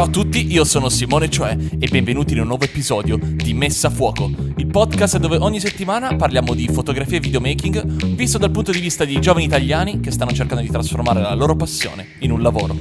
Ciao 0.00 0.08
a 0.08 0.12
tutti, 0.12 0.50
io 0.50 0.64
sono 0.64 0.88
Simone 0.88 1.28
Cioè 1.28 1.54
e 1.78 1.86
benvenuti 1.88 2.32
in 2.32 2.40
un 2.40 2.46
nuovo 2.46 2.64
episodio 2.64 3.18
di 3.18 3.52
Messa 3.52 3.88
a 3.88 3.90
Fuoco, 3.90 4.30
il 4.56 4.66
podcast 4.66 5.18
dove 5.18 5.36
ogni 5.36 5.60
settimana 5.60 6.16
parliamo 6.16 6.54
di 6.54 6.66
fotografia 6.68 7.18
e 7.18 7.20
videomaking 7.20 8.14
visto 8.14 8.38
dal 8.38 8.50
punto 8.50 8.72
di 8.72 8.80
vista 8.80 9.04
di 9.04 9.20
giovani 9.20 9.44
italiani 9.44 10.00
che 10.00 10.10
stanno 10.10 10.32
cercando 10.32 10.62
di 10.62 10.70
trasformare 10.70 11.20
la 11.20 11.34
loro 11.34 11.54
passione 11.54 12.12
in 12.20 12.30
un 12.30 12.40
lavoro. 12.40 12.78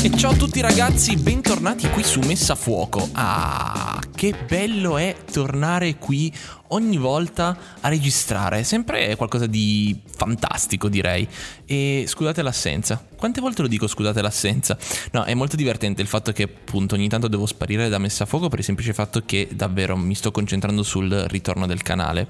E 0.00 0.16
ciao 0.16 0.30
a 0.30 0.36
tutti 0.36 0.60
ragazzi, 0.60 1.16
bentornati 1.16 1.88
qui 1.88 2.04
su 2.04 2.20
Messa 2.20 2.52
a 2.52 2.56
Fuoco. 2.56 3.08
Ah, 3.14 3.85
che 4.16 4.34
bello 4.46 4.96
è 4.96 5.14
tornare 5.30 5.96
qui 5.96 6.32
ogni 6.68 6.96
volta 6.96 7.56
a 7.80 7.88
registrare, 7.88 8.64
sempre 8.64 9.14
qualcosa 9.14 9.46
di 9.46 10.00
fantastico 10.06 10.88
direi. 10.88 11.28
E 11.66 12.04
scusate 12.08 12.40
l'assenza, 12.40 13.04
quante 13.14 13.42
volte 13.42 13.60
lo 13.60 13.68
dico 13.68 13.86
scusate 13.86 14.22
l'assenza? 14.22 14.76
No, 15.12 15.24
è 15.24 15.34
molto 15.34 15.54
divertente 15.54 16.00
il 16.00 16.08
fatto 16.08 16.32
che 16.32 16.44
appunto 16.44 16.94
ogni 16.94 17.08
tanto 17.08 17.28
devo 17.28 17.44
sparire 17.44 17.90
da 17.90 17.98
Messa 17.98 18.24
a 18.24 18.26
Fuoco 18.26 18.48
per 18.48 18.60
il 18.60 18.64
semplice 18.64 18.94
fatto 18.94 19.22
che 19.24 19.50
davvero 19.52 19.96
mi 19.96 20.14
sto 20.14 20.30
concentrando 20.30 20.82
sul 20.82 21.12
ritorno 21.28 21.66
del 21.66 21.82
canale 21.82 22.26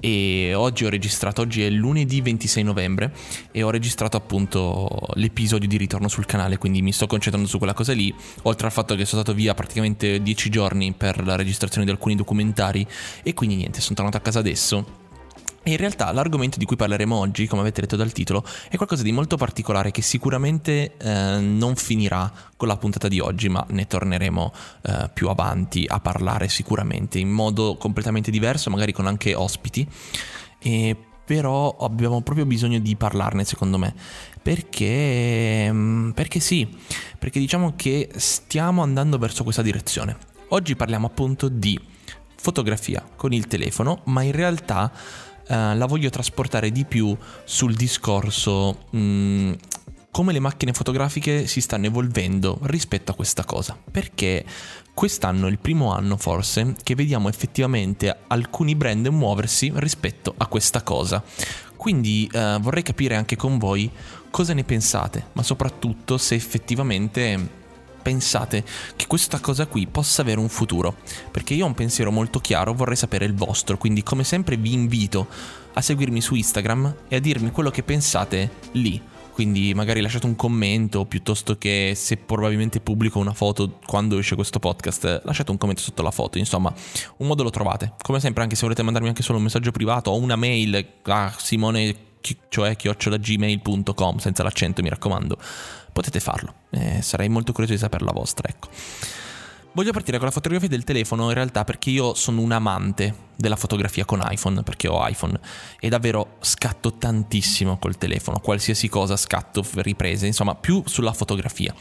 e 0.00 0.54
oggi 0.54 0.84
ho 0.84 0.88
registrato, 0.88 1.42
oggi 1.42 1.62
è 1.64 1.70
lunedì 1.70 2.20
26 2.20 2.62
novembre 2.62 3.12
e 3.50 3.62
ho 3.62 3.70
registrato 3.70 4.16
appunto 4.16 4.88
l'episodio 5.14 5.68
di 5.68 5.76
ritorno 5.76 6.08
sul 6.08 6.26
canale, 6.26 6.58
quindi 6.58 6.82
mi 6.82 6.92
sto 6.92 7.06
concentrando 7.06 7.48
su 7.48 7.58
quella 7.58 7.74
cosa 7.74 7.92
lì, 7.92 8.14
oltre 8.42 8.66
al 8.66 8.72
fatto 8.72 8.94
che 8.94 9.04
sono 9.04 9.22
stato 9.22 9.36
via 9.36 9.54
praticamente 9.54 10.22
10 10.22 10.50
giorni 10.50 10.92
per 10.92 11.24
la 11.24 11.36
registrazione 11.36 11.84
di 11.84 11.92
alcuni 11.92 12.14
documentari 12.14 12.86
e 13.22 13.34
quindi 13.34 13.56
niente, 13.56 13.80
sono 13.80 13.94
tornato 13.94 14.16
a 14.16 14.20
casa 14.20 14.38
adesso 14.38 15.04
e 15.66 15.72
in 15.72 15.78
realtà 15.78 16.12
l'argomento 16.12 16.58
di 16.58 16.64
cui 16.64 16.76
parleremo 16.76 17.16
oggi, 17.16 17.48
come 17.48 17.62
avete 17.62 17.80
letto 17.80 17.96
dal 17.96 18.12
titolo, 18.12 18.44
è 18.70 18.76
qualcosa 18.76 19.02
di 19.02 19.10
molto 19.10 19.36
particolare 19.36 19.90
che 19.90 20.00
sicuramente 20.00 20.96
eh, 20.96 21.40
non 21.40 21.74
finirà 21.74 22.32
con 22.56 22.68
la 22.68 22.76
puntata 22.76 23.08
di 23.08 23.18
oggi, 23.18 23.48
ma 23.48 23.66
ne 23.70 23.84
torneremo 23.88 24.52
eh, 24.82 25.10
più 25.12 25.26
avanti 25.28 25.84
a 25.84 25.98
parlare 25.98 26.46
sicuramente 26.46 27.18
in 27.18 27.30
modo 27.30 27.76
completamente 27.78 28.30
diverso, 28.30 28.70
magari 28.70 28.92
con 28.92 29.08
anche 29.08 29.34
ospiti. 29.34 29.84
E 30.60 30.96
però 31.24 31.76
abbiamo 31.80 32.20
proprio 32.20 32.46
bisogno 32.46 32.78
di 32.78 32.94
parlarne 32.94 33.42
secondo 33.42 33.76
me 33.76 33.92
perché, 34.40 35.68
mm, 35.68 36.10
perché 36.10 36.38
sì 36.38 36.68
perché 37.18 37.40
diciamo 37.40 37.72
che 37.74 38.10
stiamo 38.14 38.82
andando 38.82 39.18
verso 39.18 39.42
questa 39.42 39.62
direzione 39.62 40.16
oggi 40.50 40.76
parliamo 40.76 41.08
appunto 41.08 41.48
di 41.48 41.76
fotografia 42.36 43.04
con 43.16 43.32
il 43.32 43.48
telefono 43.48 44.02
ma 44.04 44.22
in 44.22 44.30
realtà 44.30 44.92
eh, 45.48 45.74
la 45.74 45.86
voglio 45.86 46.10
trasportare 46.10 46.70
di 46.70 46.84
più 46.84 47.16
sul 47.44 47.74
discorso 47.74 48.86
mh, 48.90 48.98
mm, 48.98 49.52
come 50.10 50.32
le 50.32 50.40
macchine 50.40 50.72
fotografiche 50.72 51.46
si 51.46 51.60
stanno 51.60 51.86
evolvendo 51.86 52.58
rispetto 52.62 53.10
a 53.10 53.14
questa 53.14 53.44
cosa. 53.44 53.78
Perché 53.90 54.44
quest'anno 54.94 55.46
è 55.46 55.50
il 55.50 55.58
primo 55.58 55.92
anno 55.92 56.16
forse 56.16 56.74
che 56.82 56.94
vediamo 56.94 57.28
effettivamente 57.28 58.16
alcuni 58.28 58.74
brand 58.74 59.06
muoversi 59.08 59.70
rispetto 59.74 60.32
a 60.36 60.46
questa 60.46 60.82
cosa. 60.82 61.22
Quindi 61.76 62.28
eh, 62.32 62.56
vorrei 62.60 62.82
capire 62.82 63.14
anche 63.14 63.36
con 63.36 63.58
voi 63.58 63.90
cosa 64.30 64.54
ne 64.54 64.64
pensate, 64.64 65.26
ma 65.34 65.42
soprattutto 65.42 66.16
se 66.16 66.34
effettivamente 66.34 67.64
pensate 68.06 68.64
che 68.94 69.08
questa 69.08 69.40
cosa 69.40 69.66
qui 69.66 69.88
possa 69.88 70.22
avere 70.22 70.38
un 70.38 70.48
futuro? 70.48 70.94
Perché 71.32 71.54
io 71.54 71.64
ho 71.64 71.66
un 71.66 71.74
pensiero 71.74 72.12
molto 72.12 72.38
chiaro, 72.38 72.72
vorrei 72.72 72.94
sapere 72.94 73.24
il 73.24 73.34
vostro, 73.34 73.76
quindi 73.78 74.04
come 74.04 74.22
sempre 74.22 74.56
vi 74.56 74.74
invito 74.74 75.26
a 75.72 75.80
seguirmi 75.80 76.20
su 76.20 76.36
Instagram 76.36 76.94
e 77.08 77.16
a 77.16 77.18
dirmi 77.18 77.50
quello 77.50 77.70
che 77.70 77.82
pensate 77.82 78.48
lì. 78.72 79.02
Quindi 79.32 79.74
magari 79.74 80.00
lasciate 80.00 80.24
un 80.24 80.36
commento 80.36 81.04
piuttosto 81.04 81.58
che 81.58 81.94
se 81.96 82.16
probabilmente 82.16 82.78
pubblico 82.78 83.18
una 83.18 83.34
foto 83.34 83.80
quando 83.84 84.18
esce 84.18 84.36
questo 84.36 84.60
podcast, 84.60 85.22
lasciate 85.24 85.50
un 85.50 85.58
commento 85.58 85.82
sotto 85.82 86.02
la 86.02 86.12
foto. 86.12 86.38
Insomma, 86.38 86.72
un 87.16 87.26
modo 87.26 87.42
lo 87.42 87.50
trovate. 87.50 87.94
Come 88.02 88.20
sempre, 88.20 88.44
anche 88.44 88.54
se 88.54 88.62
volete 88.62 88.84
mandarmi 88.84 89.08
anche 89.08 89.24
solo 89.24 89.38
un 89.38 89.44
messaggio 89.44 89.72
privato 89.72 90.12
o 90.12 90.16
una 90.16 90.36
mail 90.36 90.86
a 91.02 91.34
simone 91.36 92.04
cioè 92.48 92.74
chiocciolagmail.com 92.74 94.16
senza 94.18 94.42
l'accento 94.42 94.82
mi 94.82 94.88
raccomando 94.88 95.38
potete 95.96 96.20
farlo. 96.20 96.52
Eh, 96.68 97.00
sarei 97.00 97.30
molto 97.30 97.52
curioso 97.52 97.72
di 97.72 97.78
sapere 97.80 98.04
la 98.04 98.12
vostra, 98.12 98.46
ecco. 98.50 98.68
Voglio 99.72 99.92
partire 99.92 100.18
con 100.18 100.26
la 100.26 100.32
fotografia 100.32 100.68
del 100.68 100.84
telefono 100.84 101.28
in 101.28 101.34
realtà 101.34 101.64
perché 101.64 101.88
io 101.88 102.14
sono 102.14 102.42
un 102.42 102.52
amante 102.52 103.14
della 103.34 103.56
fotografia 103.56 104.04
con 104.04 104.22
iPhone, 104.22 104.62
perché 104.62 104.88
ho 104.88 105.06
iPhone 105.06 105.38
e 105.80 105.88
davvero 105.88 106.36
scatto 106.40 106.94
tantissimo 106.94 107.78
col 107.78 107.96
telefono, 107.96 108.40
qualsiasi 108.40 108.88
cosa 108.88 109.16
scatto, 109.16 109.64
riprese, 109.76 110.26
insomma 110.26 110.54
più 110.54 110.82
sulla 110.84 111.12
fotografia. 111.12 111.74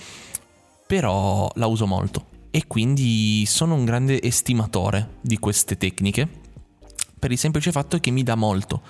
Però 0.87 1.49
la 1.55 1.67
uso 1.67 1.85
molto 1.85 2.27
e 2.51 2.67
quindi 2.67 3.45
sono 3.45 3.75
un 3.75 3.83
grande 3.83 4.21
estimatore 4.21 5.17
di 5.21 5.37
queste 5.39 5.77
tecniche 5.77 6.43
per 7.19 7.31
il 7.31 7.37
semplice 7.37 7.71
fatto 7.71 7.99
che 7.99 8.11
mi 8.11 8.23
dà 8.23 8.35
molto 8.35 8.81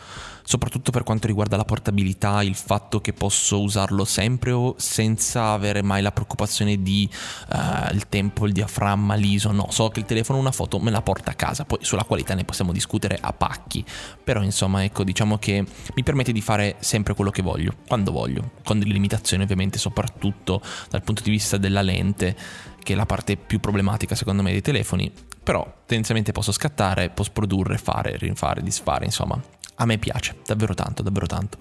soprattutto 0.46 0.92
per 0.92 1.04
quanto 1.04 1.26
riguarda 1.26 1.58
la 1.58 1.66
portabilità, 1.66 2.44
il 2.44 2.56
fatto 2.56 3.02
che 3.02 3.14
posso 3.14 3.62
usarlo 3.62 4.06
sempre 4.06 4.52
o 4.52 4.76
senza 4.78 5.50
avere 5.50 5.82
mai 5.82 6.04
la 6.04 6.12
preoccupazione 6.12 6.82
di 6.82 7.10
uh, 7.50 7.94
il 7.94 8.08
tempo, 8.08 8.46
il 8.46 8.54
diaframma, 8.54 9.16
l'ISO, 9.16 9.52
no, 9.52 9.68
so 9.72 9.90
che 9.90 10.00
il 10.00 10.06
telefono 10.06 10.38
una 10.38 10.52
foto 10.52 10.80
me 10.80 10.92
la 10.92 11.02
porta 11.02 11.32
a 11.32 11.34
casa, 11.34 11.66
poi 11.66 11.80
sulla 11.82 12.04
qualità 12.04 12.36
ne 12.36 12.46
possiamo 12.46 12.72
discutere 12.72 13.18
a 13.20 13.34
pacchi, 13.34 13.84
però 14.24 14.44
insomma 14.44 14.84
ecco 14.84 15.04
diciamo 15.04 15.40
che 15.40 15.66
mi 15.96 16.04
permette 16.04 16.32
di 16.32 16.42
fare 16.42 16.76
sempre 16.80 17.16
quello 17.16 17.32
che 17.32 17.42
voglio, 17.42 17.74
quando 17.88 18.12
voglio, 18.12 18.52
con 18.64 18.78
delle 18.78 18.94
limitazioni 18.94 19.44
ovviamente 19.44 19.80
soprattutto 19.80 20.62
dal 20.90 21.02
punto 21.02 21.24
di 21.24 21.32
vista 21.32 21.58
della 21.58 21.82
lente, 21.82 22.36
che 22.84 22.94
è 22.94 22.96
la 22.96 23.08
parte 23.08 23.36
più 23.36 23.60
problematica 23.60 24.14
secondo 24.14 24.44
me 24.44 24.52
dei 24.52 24.62
telefoni, 24.62 25.12
però 25.42 25.66
tendenzialmente 25.88 26.32
posso 26.32 26.52
scattare, 26.52 27.10
post 27.10 27.32
produrre, 27.32 27.80
fare, 27.80 28.16
rifare, 28.18 28.62
disfare, 28.62 29.06
insomma 29.06 29.42
a 29.76 29.86
me 29.86 29.98
piace, 29.98 30.38
davvero 30.46 30.74
tanto, 30.74 31.04
davvero 31.04 31.26
tanto. 31.26 31.58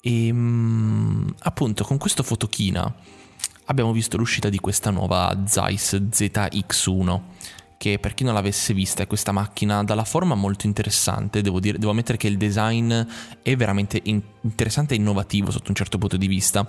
E 0.00 0.26
ehm, 0.26 1.34
appunto 1.40 1.84
con 1.84 1.98
questo 1.98 2.22
fotochina 2.22 2.94
abbiamo 3.66 3.92
visto 3.92 4.16
l'uscita 4.16 4.48
di 4.48 4.58
questa 4.58 4.90
nuova 4.90 5.44
Zeiss 5.46 5.96
ZX1 5.96 7.20
che 7.76 7.98
per 7.98 8.14
chi 8.14 8.24
non 8.24 8.34
l'avesse 8.34 8.72
vista 8.72 9.02
è 9.02 9.06
questa 9.06 9.32
macchina 9.32 9.84
dalla 9.84 10.04
forma 10.04 10.34
molto 10.34 10.66
interessante, 10.66 11.42
devo, 11.42 11.60
dire, 11.60 11.78
devo 11.78 11.90
ammettere 11.90 12.16
che 12.16 12.28
il 12.28 12.38
design 12.38 12.94
è 13.42 13.56
veramente 13.56 14.00
in- 14.04 14.22
interessante 14.40 14.94
e 14.94 14.96
innovativo 14.96 15.50
sotto 15.50 15.68
un 15.68 15.74
certo 15.74 15.98
punto 15.98 16.16
di 16.16 16.26
vista, 16.26 16.66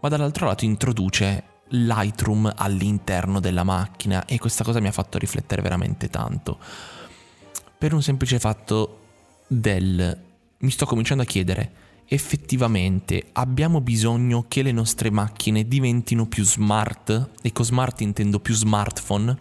ma 0.00 0.08
dall'altro 0.08 0.46
lato 0.46 0.64
introduce 0.64 1.44
Lightroom 1.68 2.52
all'interno 2.56 3.40
della 3.40 3.64
macchina 3.64 4.26
e 4.26 4.38
questa 4.38 4.64
cosa 4.64 4.80
mi 4.80 4.88
ha 4.88 4.92
fatto 4.92 5.16
riflettere 5.16 5.62
veramente 5.62 6.10
tanto. 6.10 6.58
Per 7.78 7.94
un 7.94 8.02
semplice 8.02 8.38
fatto 8.38 9.03
del 9.46 10.18
mi 10.58 10.70
sto 10.70 10.86
cominciando 10.86 11.22
a 11.22 11.26
chiedere 11.26 11.72
effettivamente 12.06 13.28
abbiamo 13.32 13.80
bisogno 13.80 14.44
che 14.46 14.62
le 14.62 14.72
nostre 14.72 15.10
macchine 15.10 15.66
diventino 15.66 16.26
più 16.26 16.44
smart? 16.44 17.30
E 17.42 17.52
con 17.52 17.64
smart 17.64 18.00
intendo 18.00 18.40
più 18.40 18.54
smartphone. 18.54 19.36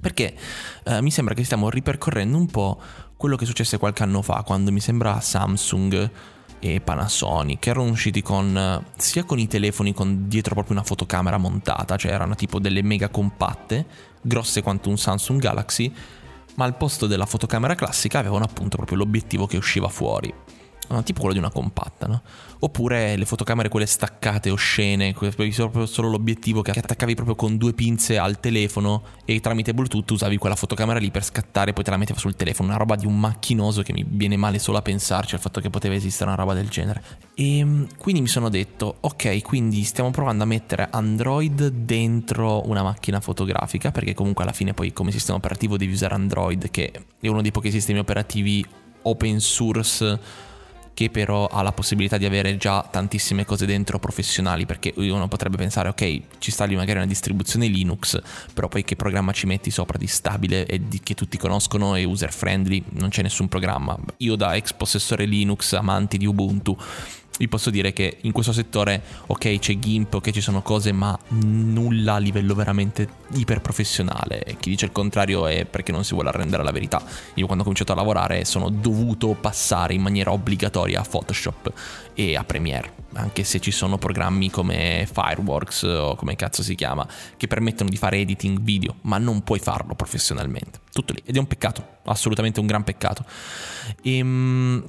Perché 0.00 0.36
eh, 0.84 1.00
mi 1.00 1.10
sembra 1.10 1.34
che 1.34 1.44
stiamo 1.44 1.70
ripercorrendo 1.70 2.36
un 2.36 2.46
po' 2.46 2.80
quello 3.16 3.36
che 3.36 3.46
successe 3.46 3.78
qualche 3.78 4.02
anno 4.02 4.20
fa 4.20 4.42
quando 4.42 4.70
mi 4.70 4.80
sembra 4.80 5.20
Samsung 5.20 6.10
e 6.58 6.80
Panasonic 6.80 7.66
erano 7.66 7.90
usciti 7.90 8.22
con 8.22 8.84
sia 8.96 9.24
con 9.24 9.38
i 9.38 9.46
telefoni 9.46 9.94
con 9.94 10.26
dietro 10.28 10.54
proprio 10.54 10.76
una 10.76 10.84
fotocamera 10.84 11.36
montata 11.36 11.96
cioè 11.96 12.12
erano 12.12 12.34
tipo 12.34 12.58
delle 12.58 12.82
mega 12.82 13.08
compatte 13.08 13.86
grosse 14.22 14.62
quanto 14.62 14.88
un 14.88 14.96
Samsung 14.96 15.40
Galaxy 15.40 15.92
ma 16.56 16.64
al 16.64 16.76
posto 16.76 17.06
della 17.06 17.26
fotocamera 17.26 17.74
classica 17.74 18.18
avevano 18.18 18.44
appunto 18.44 18.76
proprio 18.76 18.98
l'obiettivo 18.98 19.46
che 19.46 19.56
usciva 19.56 19.88
fuori. 19.88 20.32
Tipo 21.02 21.20
quello 21.20 21.34
di 21.34 21.38
una 21.38 21.50
compatta, 21.50 22.06
no? 22.06 22.22
Oppure 22.58 23.16
le 23.16 23.24
fotocamere 23.26 23.68
quelle 23.68 23.86
staccate 23.86 24.50
oscene, 24.50 25.12
proprio 25.12 25.86
solo 25.86 26.08
l'obiettivo 26.08 26.62
che 26.62 26.70
attaccavi 26.70 27.14
proprio 27.14 27.34
con 27.34 27.56
due 27.56 27.72
pinze 27.74 28.18
al 28.18 28.40
telefono 28.40 29.02
e 29.24 29.40
tramite 29.40 29.74
Bluetooth 29.74 30.10
usavi 30.10 30.38
quella 30.38 30.54
fotocamera 30.54 30.98
lì 30.98 31.10
per 31.10 31.24
scattare 31.24 31.70
e 31.70 31.72
poi 31.72 31.84
te 31.84 31.90
la 31.90 31.96
mettevi 31.96 32.18
sul 32.18 32.34
telefono. 32.34 32.68
Una 32.68 32.78
roba 32.78 32.96
di 32.96 33.06
un 33.06 33.18
macchinoso 33.18 33.82
che 33.82 33.92
mi 33.92 34.04
viene 34.08 34.36
male 34.36 34.58
solo 34.58 34.78
a 34.78 34.82
pensarci 34.82 35.34
al 35.34 35.40
fatto 35.40 35.60
che 35.60 35.70
poteva 35.70 35.94
esistere 35.94 36.30
una 36.30 36.38
roba 36.38 36.54
del 36.54 36.68
genere. 36.68 37.02
E 37.34 37.58
ehm, 37.58 37.88
quindi 37.98 38.22
mi 38.22 38.28
sono 38.28 38.48
detto, 38.48 38.96
ok, 39.00 39.42
quindi 39.42 39.82
stiamo 39.82 40.10
provando 40.10 40.44
a 40.44 40.46
mettere 40.46 40.88
Android 40.90 41.66
dentro 41.68 42.66
una 42.68 42.82
macchina 42.82 43.20
fotografica, 43.20 43.90
perché 43.90 44.14
comunque 44.14 44.44
alla 44.44 44.52
fine 44.52 44.72
poi 44.72 44.92
come 44.92 45.12
sistema 45.12 45.36
operativo 45.36 45.76
devi 45.76 45.92
usare 45.92 46.14
Android, 46.14 46.70
che 46.70 46.92
è 47.20 47.28
uno 47.28 47.42
dei 47.42 47.52
pochi 47.52 47.70
sistemi 47.70 47.98
operativi 47.98 48.64
open 49.02 49.40
source 49.40 50.18
che 50.96 51.10
però 51.10 51.46
ha 51.46 51.60
la 51.60 51.72
possibilità 51.72 52.16
di 52.16 52.24
avere 52.24 52.56
già 52.56 52.80
tantissime 52.80 53.44
cose 53.44 53.66
dentro 53.66 53.98
professionali, 53.98 54.64
perché 54.64 54.94
uno 54.96 55.28
potrebbe 55.28 55.58
pensare 55.58 55.90
ok, 55.90 56.20
ci 56.38 56.50
sta 56.50 56.64
lì 56.64 56.74
magari 56.74 56.96
una 56.96 57.06
distribuzione 57.06 57.66
Linux, 57.66 58.18
però 58.54 58.68
poi 58.68 58.82
che 58.82 58.96
programma 58.96 59.30
ci 59.32 59.44
metti 59.44 59.70
sopra 59.70 59.98
di 59.98 60.06
stabile 60.06 60.64
e 60.64 60.88
di, 60.88 61.00
che 61.00 61.12
tutti 61.12 61.36
conoscono 61.36 61.96
e 61.96 62.04
user 62.04 62.32
friendly, 62.32 62.82
non 62.92 63.10
c'è 63.10 63.20
nessun 63.20 63.46
programma. 63.46 63.94
Io 64.18 64.36
da 64.36 64.56
ex 64.56 64.72
possessore 64.72 65.26
Linux, 65.26 65.74
amanti 65.74 66.16
di 66.16 66.24
Ubuntu, 66.24 66.74
vi 67.38 67.48
posso 67.48 67.70
dire 67.70 67.92
che 67.92 68.18
in 68.22 68.32
questo 68.32 68.52
settore, 68.52 69.02
ok, 69.26 69.58
c'è 69.58 69.78
GIMP, 69.78 70.14
ok, 70.14 70.30
ci 70.30 70.40
sono 70.40 70.62
cose, 70.62 70.92
ma 70.92 71.18
nulla 71.28 72.14
a 72.14 72.18
livello 72.18 72.54
veramente 72.54 73.08
iper 73.34 73.60
professionale. 73.60 74.56
Chi 74.58 74.70
dice 74.70 74.86
il 74.86 74.92
contrario 74.92 75.46
è 75.46 75.64
perché 75.66 75.92
non 75.92 76.04
si 76.04 76.14
vuole 76.14 76.30
arrendere 76.30 76.62
alla 76.62 76.72
verità. 76.72 77.02
Io 77.34 77.44
quando 77.44 77.62
ho 77.62 77.66
cominciato 77.66 77.92
a 77.92 77.94
lavorare 77.94 78.44
sono 78.44 78.70
dovuto 78.70 79.36
passare 79.38 79.94
in 79.94 80.02
maniera 80.02 80.32
obbligatoria 80.32 81.00
a 81.00 81.04
Photoshop 81.04 81.72
e 82.14 82.36
a 82.36 82.44
Premiere, 82.44 82.92
anche 83.14 83.44
se 83.44 83.60
ci 83.60 83.70
sono 83.70 83.98
programmi 83.98 84.50
come 84.50 85.06
Fireworks 85.10 85.82
o 85.82 86.14
come 86.14 86.36
cazzo 86.36 86.62
si 86.62 86.74
chiama, 86.74 87.06
che 87.36 87.46
permettono 87.46 87.90
di 87.90 87.96
fare 87.96 88.18
editing 88.18 88.60
video, 88.60 88.96
ma 89.02 89.18
non 89.18 89.42
puoi 89.42 89.58
farlo 89.58 89.94
professionalmente. 89.94 90.80
Tutto 90.92 91.12
lì. 91.12 91.20
Ed 91.24 91.36
è 91.36 91.38
un 91.38 91.46
peccato, 91.46 91.86
assolutamente 92.04 92.60
un 92.60 92.66
gran 92.66 92.84
peccato. 92.84 93.24
Ehm 94.02 94.84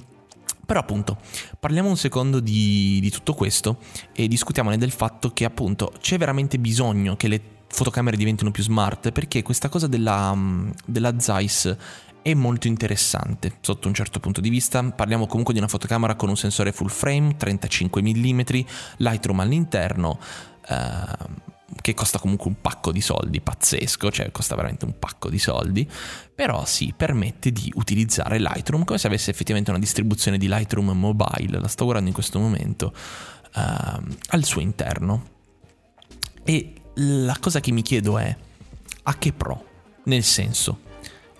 però 0.68 0.80
appunto, 0.80 1.16
parliamo 1.58 1.88
un 1.88 1.96
secondo 1.96 2.40
di, 2.40 2.98
di 3.00 3.10
tutto 3.10 3.32
questo 3.32 3.78
e 4.12 4.28
discutiamone 4.28 4.76
del 4.76 4.90
fatto 4.90 5.30
che 5.32 5.46
appunto 5.46 5.94
c'è 5.98 6.18
veramente 6.18 6.58
bisogno 6.58 7.16
che 7.16 7.26
le 7.26 7.40
fotocamere 7.68 8.18
diventino 8.18 8.50
più 8.50 8.62
smart 8.62 9.10
perché 9.10 9.42
questa 9.42 9.70
cosa 9.70 9.86
della, 9.86 10.36
della 10.84 11.18
Zeiss 11.18 11.74
è 12.20 12.34
molto 12.34 12.66
interessante 12.66 13.54
sotto 13.62 13.88
un 13.88 13.94
certo 13.94 14.20
punto 14.20 14.42
di 14.42 14.50
vista. 14.50 14.84
Parliamo 14.84 15.26
comunque 15.26 15.54
di 15.54 15.58
una 15.58 15.68
fotocamera 15.68 16.16
con 16.16 16.28
un 16.28 16.36
sensore 16.36 16.72
full 16.72 16.88
frame, 16.88 17.34
35 17.38 18.02
mm, 18.02 18.40
Lightroom 18.98 19.40
all'interno. 19.40 20.18
Uh, 20.68 21.56
che 21.82 21.94
costa 21.94 22.18
comunque 22.18 22.48
un 22.48 22.60
pacco 22.60 22.92
di 22.92 23.00
soldi, 23.00 23.40
pazzesco, 23.40 24.10
cioè 24.10 24.32
costa 24.32 24.54
veramente 24.54 24.84
un 24.84 24.98
pacco 24.98 25.28
di 25.28 25.38
soldi, 25.38 25.88
però 26.34 26.64
sì, 26.64 26.94
permette 26.96 27.52
di 27.52 27.70
utilizzare 27.74 28.38
Lightroom 28.38 28.84
come 28.84 28.98
se 28.98 29.06
avesse 29.06 29.30
effettivamente 29.30 29.70
una 29.70 29.78
distribuzione 29.78 30.38
di 30.38 30.48
Lightroom 30.48 30.90
mobile, 30.90 31.60
la 31.60 31.68
sto 31.68 31.84
guardando 31.84 32.08
in 32.08 32.14
questo 32.14 32.38
momento, 32.38 32.94
uh, 33.54 34.14
al 34.28 34.44
suo 34.44 34.60
interno. 34.60 35.36
E 36.44 36.72
la 36.94 37.36
cosa 37.38 37.60
che 37.60 37.70
mi 37.70 37.82
chiedo 37.82 38.18
è, 38.18 38.34
a 39.02 39.18
che 39.18 39.32
pro? 39.32 39.64
Nel 40.04 40.24
senso, 40.24 40.80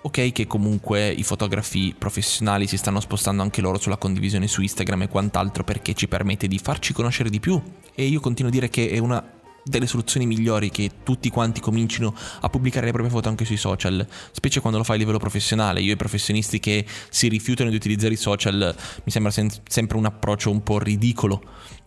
ok 0.01 0.31
che 0.31 0.45
comunque 0.47 1.09
i 1.09 1.23
fotografi 1.23 1.95
professionali 1.97 2.67
si 2.67 2.77
stanno 2.77 2.99
spostando 2.99 3.41
anche 3.41 3.61
loro 3.61 3.79
sulla 3.79 3.97
condivisione 3.97 4.47
su 4.47 4.61
Instagram 4.61 5.03
e 5.03 5.07
quant'altro 5.07 5.63
perché 5.63 5.93
ci 5.93 6.07
permette 6.07 6.47
di 6.47 6.59
farci 6.59 6.93
conoscere 6.93 7.29
di 7.29 7.39
più 7.39 7.61
e 7.95 8.05
io 8.05 8.19
continuo 8.19 8.51
a 8.51 8.53
dire 8.53 8.69
che 8.69 8.89
è 8.89 8.99
una 8.99 9.38
delle 9.69 9.85
soluzioni 9.85 10.25
migliori 10.25 10.69
che 10.71 10.91
tutti 11.03 11.29
quanti 11.29 11.61
comincino 11.61 12.13
a 12.41 12.49
pubblicare 12.49 12.87
le 12.87 12.91
proprie 12.91 13.13
foto 13.13 13.29
anche 13.29 13.45
sui 13.45 13.57
social, 13.57 14.05
specie 14.31 14.59
quando 14.59 14.79
lo 14.79 14.83
fai 14.83 14.95
a 14.95 14.99
livello 14.99 15.19
professionale. 15.19 15.81
Io 15.81 15.93
i 15.93 15.95
professionisti 15.95 16.59
che 16.59 16.85
si 17.09 17.27
rifiutano 17.27 17.69
di 17.69 17.75
utilizzare 17.75 18.13
i 18.13 18.17
social 18.17 18.75
mi 19.03 19.11
sembra 19.11 19.31
sen- 19.31 19.51
sempre 19.67 19.97
un 19.97 20.05
approccio 20.05 20.49
un 20.49 20.63
po' 20.63 20.79
ridicolo, 20.79 21.41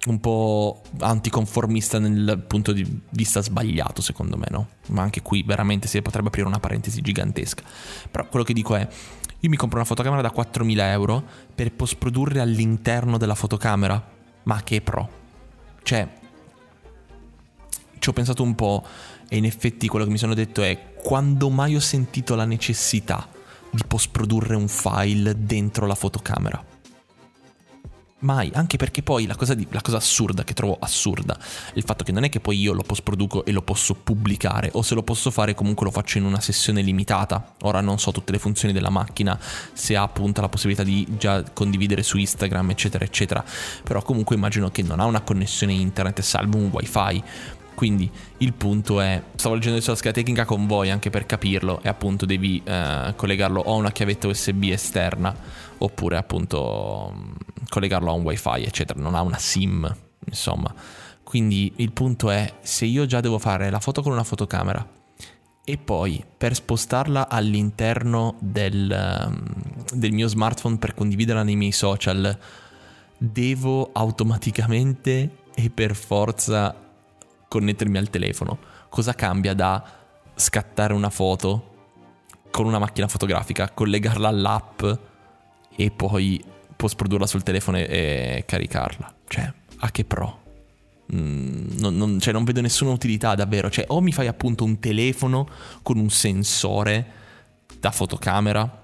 un 0.06 0.20
po' 0.20 0.82
anticonformista 1.00 1.98
nel 1.98 2.44
punto 2.46 2.72
di 2.72 3.00
vista 3.10 3.42
sbagliato, 3.42 4.00
secondo 4.00 4.36
me, 4.36 4.46
no? 4.50 4.68
Ma 4.88 5.02
anche 5.02 5.20
qui 5.20 5.42
veramente 5.42 5.88
si 5.88 6.00
potrebbe 6.00 6.28
aprire 6.28 6.46
una 6.46 6.60
parentesi 6.60 7.00
gigantesca. 7.00 7.62
Però 8.10 8.28
quello 8.28 8.44
che 8.44 8.52
dico 8.52 8.76
è 8.76 8.88
io 9.44 9.48
mi 9.48 9.56
compro 9.56 9.78
una 9.78 9.86
fotocamera 9.86 10.22
da 10.22 10.32
4.000 10.32 10.78
euro 10.90 11.20
per 11.52 11.72
post 11.72 11.96
produrre 11.96 12.38
all'interno 12.38 13.18
della 13.18 13.34
fotocamera. 13.34 14.10
Ma 14.44 14.62
che 14.62 14.80
pro? 14.80 15.20
Cioè, 15.82 16.08
ci 18.02 18.08
ho 18.08 18.12
pensato 18.12 18.42
un 18.42 18.56
po' 18.56 18.84
e 19.28 19.36
in 19.36 19.44
effetti 19.44 19.86
quello 19.86 20.04
che 20.04 20.10
mi 20.10 20.18
sono 20.18 20.34
detto 20.34 20.60
è 20.60 20.94
quando 21.00 21.50
mai 21.50 21.76
ho 21.76 21.80
sentito 21.80 22.34
la 22.34 22.44
necessità 22.44 23.28
di 23.70 23.84
post 23.86 24.08
produrre 24.10 24.56
un 24.56 24.66
file 24.66 25.36
dentro 25.38 25.86
la 25.86 25.94
fotocamera. 25.94 26.64
Mai, 28.18 28.50
anche 28.54 28.76
perché 28.76 29.02
poi 29.02 29.26
la 29.26 29.36
cosa, 29.36 29.54
di, 29.54 29.66
la 29.70 29.80
cosa, 29.80 29.98
assurda 29.98 30.42
che 30.42 30.52
trovo 30.52 30.76
assurda 30.80 31.36
è 31.36 31.72
il 31.74 31.84
fatto 31.84 32.02
che 32.02 32.10
non 32.10 32.24
è 32.24 32.28
che 32.28 32.40
poi 32.40 32.58
io 32.58 32.72
lo 32.72 32.82
post 32.82 33.02
produco 33.02 33.44
e 33.44 33.52
lo 33.52 33.62
posso 33.62 33.94
pubblicare, 33.94 34.70
o 34.72 34.82
se 34.82 34.94
lo 34.94 35.04
posso 35.04 35.30
fare 35.30 35.54
comunque 35.54 35.86
lo 35.86 35.92
faccio 35.92 36.18
in 36.18 36.24
una 36.24 36.40
sessione 36.40 36.82
limitata. 36.82 37.54
Ora 37.62 37.80
non 37.80 38.00
so 38.00 38.10
tutte 38.10 38.32
le 38.32 38.38
funzioni 38.40 38.74
della 38.74 38.90
macchina, 38.90 39.38
se 39.72 39.94
ha 39.94 40.02
appunto 40.02 40.40
la 40.40 40.48
possibilità 40.48 40.82
di 40.82 41.06
già 41.16 41.44
condividere 41.52 42.02
su 42.02 42.18
Instagram, 42.18 42.70
eccetera, 42.70 43.04
eccetera. 43.04 43.44
Però 43.84 44.02
comunque 44.02 44.34
immagino 44.34 44.70
che 44.70 44.82
non 44.82 44.98
ha 44.98 45.04
una 45.04 45.20
connessione 45.20 45.72
internet 45.72 46.20
salvo 46.20 46.58
un 46.58 46.68
wifi. 46.72 47.22
Quindi 47.82 48.08
il 48.36 48.52
punto 48.52 49.00
è, 49.00 49.20
stavo 49.34 49.54
leggendo 49.54 49.74
adesso 49.76 49.90
la 49.90 49.96
scheda 49.96 50.14
tecnica 50.14 50.44
con 50.44 50.68
voi 50.68 50.88
anche 50.88 51.10
per 51.10 51.26
capirlo 51.26 51.82
e 51.82 51.88
appunto 51.88 52.24
devi 52.26 52.62
eh, 52.64 53.12
collegarlo 53.16 53.60
o 53.60 53.72
a 53.72 53.74
una 53.74 53.90
chiavetta 53.90 54.28
USB 54.28 54.66
esterna 54.66 55.34
oppure 55.78 56.16
appunto 56.16 57.12
mm, 57.12 57.32
collegarlo 57.68 58.08
a 58.08 58.12
un 58.12 58.22
wifi 58.22 58.62
eccetera, 58.62 59.00
non 59.00 59.16
ha 59.16 59.22
una 59.22 59.36
SIM 59.36 59.92
insomma. 60.26 60.72
Quindi 61.24 61.72
il 61.78 61.90
punto 61.90 62.30
è 62.30 62.54
se 62.62 62.84
io 62.84 63.04
già 63.04 63.18
devo 63.18 63.40
fare 63.40 63.68
la 63.68 63.80
foto 63.80 64.00
con 64.00 64.12
una 64.12 64.22
fotocamera 64.22 64.88
e 65.64 65.76
poi 65.76 66.24
per 66.38 66.54
spostarla 66.54 67.28
all'interno 67.28 68.36
del, 68.38 69.26
mm, 69.28 69.98
del 69.98 70.12
mio 70.12 70.28
smartphone 70.28 70.76
per 70.76 70.94
condividerla 70.94 71.42
nei 71.42 71.56
miei 71.56 71.72
social 71.72 72.38
devo 73.18 73.90
automaticamente 73.92 75.38
e 75.52 75.68
per 75.68 75.96
forza 75.96 76.81
connettermi 77.52 77.98
al 77.98 78.08
telefono. 78.08 78.58
Cosa 78.88 79.14
cambia 79.14 79.52
da 79.52 79.84
scattare 80.34 80.94
una 80.94 81.10
foto 81.10 81.68
con 82.50 82.64
una 82.64 82.78
macchina 82.78 83.08
fotografica, 83.08 83.70
collegarla 83.70 84.28
all'app 84.28 84.82
e 85.76 85.90
poi 85.90 86.42
post 86.74 86.96
produrla 86.96 87.26
sul 87.26 87.42
telefono 87.42 87.76
e 87.76 88.44
caricarla? 88.46 89.14
Cioè, 89.28 89.52
a 89.80 89.90
che 89.90 90.04
pro? 90.06 90.40
Mm, 91.14 91.76
non, 91.78 91.94
non, 91.94 92.20
cioè, 92.20 92.32
non 92.32 92.44
vedo 92.44 92.62
nessuna 92.62 92.90
utilità 92.90 93.34
davvero. 93.34 93.68
Cioè, 93.68 93.84
o 93.88 94.00
mi 94.00 94.12
fai 94.12 94.28
appunto 94.28 94.64
un 94.64 94.78
telefono 94.78 95.46
con 95.82 95.98
un 95.98 96.08
sensore 96.08 97.20
da 97.78 97.90
fotocamera 97.90 98.80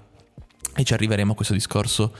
e 0.75 0.83
ci 0.83 0.93
arriveremo 0.93 1.31
a 1.31 1.35
questo 1.35 1.55
discorso 1.55 2.13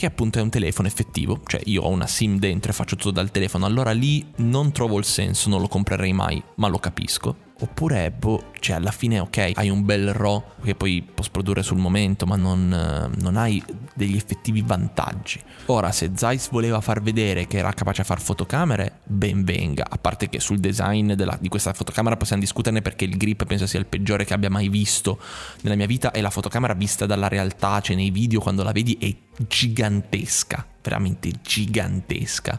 che 0.00 0.06
appunto 0.06 0.38
è 0.38 0.40
un 0.40 0.48
telefono 0.48 0.88
effettivo, 0.88 1.42
cioè 1.44 1.60
io 1.66 1.82
ho 1.82 1.90
una 1.90 2.06
SIM 2.06 2.38
dentro 2.38 2.70
e 2.70 2.74
faccio 2.74 2.96
tutto 2.96 3.10
dal 3.10 3.30
telefono, 3.30 3.66
allora 3.66 3.90
lì 3.90 4.26
non 4.36 4.72
trovo 4.72 4.96
il 4.96 5.04
senso, 5.04 5.50
non 5.50 5.60
lo 5.60 5.68
comprerei 5.68 6.14
mai, 6.14 6.42
ma 6.54 6.68
lo 6.68 6.78
capisco. 6.78 7.49
Oppure, 7.62 8.10
boh, 8.10 8.52
cioè 8.58 8.76
alla 8.76 8.90
fine 8.90 9.20
ok, 9.20 9.52
hai 9.54 9.68
un 9.68 9.84
bel 9.84 10.14
RAW 10.14 10.42
che 10.62 10.74
poi 10.74 11.06
posso 11.14 11.30
produrre 11.30 11.62
sul 11.62 11.76
momento, 11.76 12.24
ma 12.24 12.36
non, 12.36 13.10
non, 13.16 13.36
hai 13.36 13.62
degli 13.94 14.16
effettivi 14.16 14.62
vantaggi. 14.62 15.38
Ora, 15.66 15.92
se 15.92 16.12
Zeiss 16.14 16.48
voleva 16.48 16.80
far 16.80 17.02
vedere 17.02 17.46
che 17.46 17.58
era 17.58 17.70
capace 17.72 18.00
a 18.00 18.04
fare 18.04 18.20
fotocamere, 18.20 19.00
ben 19.04 19.44
venga. 19.44 19.84
A 19.88 19.98
parte 19.98 20.30
che 20.30 20.40
sul 20.40 20.58
design 20.58 21.12
della, 21.12 21.36
di 21.38 21.48
questa 21.48 21.74
fotocamera 21.74 22.16
possiamo 22.16 22.40
discuterne 22.40 22.80
perché 22.80 23.04
il 23.04 23.18
grip 23.18 23.44
penso 23.44 23.66
sia 23.66 23.78
il 23.78 23.86
peggiore 23.86 24.24
che 24.24 24.32
abbia 24.32 24.48
mai 24.48 24.70
visto 24.70 25.20
nella 25.60 25.76
mia 25.76 25.86
vita 25.86 26.12
e 26.12 26.22
la 26.22 26.30
fotocamera 26.30 26.72
vista 26.72 27.04
dalla 27.04 27.28
realtà, 27.28 27.80
cioè 27.80 27.94
nei 27.94 28.10
video 28.10 28.40
quando 28.40 28.62
la 28.62 28.72
vedi 28.72 28.96
è 28.98 29.14
gigantesca, 29.46 30.66
veramente 30.80 31.30
gigantesca 31.42 32.58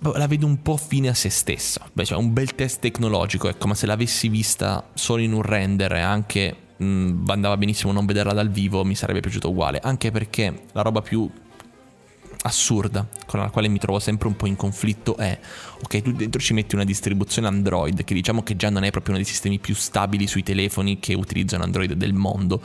la 0.00 0.26
vedo 0.26 0.46
un 0.46 0.62
po' 0.62 0.76
fine 0.76 1.08
a 1.08 1.14
se 1.14 1.28
stessa. 1.28 1.88
Beh, 1.92 2.04
cioè 2.04 2.18
un 2.18 2.32
bel 2.32 2.54
test 2.54 2.80
tecnologico, 2.80 3.48
ecco, 3.48 3.66
ma 3.66 3.74
se 3.74 3.86
l'avessi 3.86 4.28
vista 4.28 4.90
solo 4.94 5.22
in 5.22 5.32
un 5.32 5.42
render 5.42 5.92
e 5.92 6.00
anche 6.00 6.56
mh, 6.76 7.24
andava 7.26 7.56
benissimo 7.56 7.92
non 7.92 8.06
vederla 8.06 8.32
dal 8.32 8.50
vivo, 8.50 8.84
mi 8.84 8.94
sarebbe 8.94 9.20
piaciuto 9.20 9.50
uguale. 9.50 9.80
Anche 9.82 10.10
perché 10.10 10.64
la 10.72 10.82
roba 10.82 11.02
più 11.02 11.28
assurda 12.42 13.06
con 13.26 13.40
la 13.40 13.50
quale 13.50 13.66
mi 13.68 13.78
trovo 13.78 13.98
sempre 13.98 14.28
un 14.28 14.36
po' 14.36 14.46
in 14.46 14.54
conflitto 14.54 15.16
è 15.16 15.38
ok 15.82 16.02
tu 16.02 16.12
dentro 16.12 16.40
ci 16.40 16.54
metti 16.54 16.76
una 16.76 16.84
distribuzione 16.84 17.48
Android 17.48 18.04
che 18.04 18.14
diciamo 18.14 18.44
che 18.44 18.54
già 18.54 18.70
non 18.70 18.84
è 18.84 18.90
proprio 18.92 19.14
uno 19.14 19.22
dei 19.22 19.30
sistemi 19.30 19.58
più 19.58 19.74
stabili 19.74 20.28
sui 20.28 20.44
telefoni 20.44 21.00
che 21.00 21.14
utilizzano 21.14 21.64
Android 21.64 21.94
del 21.94 22.14
mondo 22.14 22.62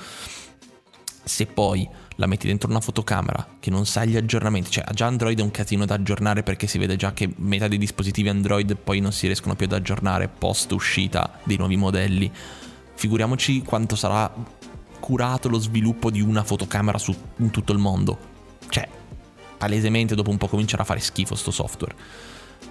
se 1.23 1.47
poi 1.47 1.89
la 2.15 2.27
metti 2.27 2.47
dentro 2.47 2.69
una 2.69 2.79
fotocamera 2.79 3.55
che 3.59 3.69
non 3.69 3.85
sa 3.85 4.05
gli 4.05 4.15
aggiornamenti, 4.15 4.71
cioè 4.71 4.85
già 4.93 5.07
Android 5.07 5.39
è 5.39 5.41
un 5.41 5.51
casino 5.51 5.85
da 5.85 5.95
aggiornare 5.95 6.43
perché 6.43 6.67
si 6.67 6.77
vede 6.77 6.95
già 6.95 7.13
che 7.13 7.33
metà 7.37 7.67
dei 7.67 7.77
dispositivi 7.77 8.29
Android 8.29 8.75
poi 8.75 8.99
non 8.99 9.11
si 9.11 9.25
riescono 9.25 9.55
più 9.55 9.65
ad 9.65 9.73
aggiornare 9.73 10.27
post 10.27 10.71
uscita 10.71 11.39
dei 11.43 11.57
nuovi 11.57 11.75
modelli. 11.75 12.31
Figuriamoci 12.95 13.61
quanto 13.63 13.95
sarà 13.95 14.31
curato 14.99 15.49
lo 15.49 15.59
sviluppo 15.59 16.09
di 16.09 16.21
una 16.21 16.43
fotocamera 16.43 16.97
su, 16.97 17.13
in 17.37 17.49
tutto 17.49 17.73
il 17.73 17.79
mondo. 17.79 18.17
Cioè, 18.69 18.87
palesemente 19.57 20.15
dopo 20.15 20.29
un 20.29 20.37
po' 20.37 20.47
comincerà 20.47 20.83
a 20.83 20.85
fare 20.85 20.99
schifo 20.99 21.35
sto 21.35 21.51
software. 21.51 21.95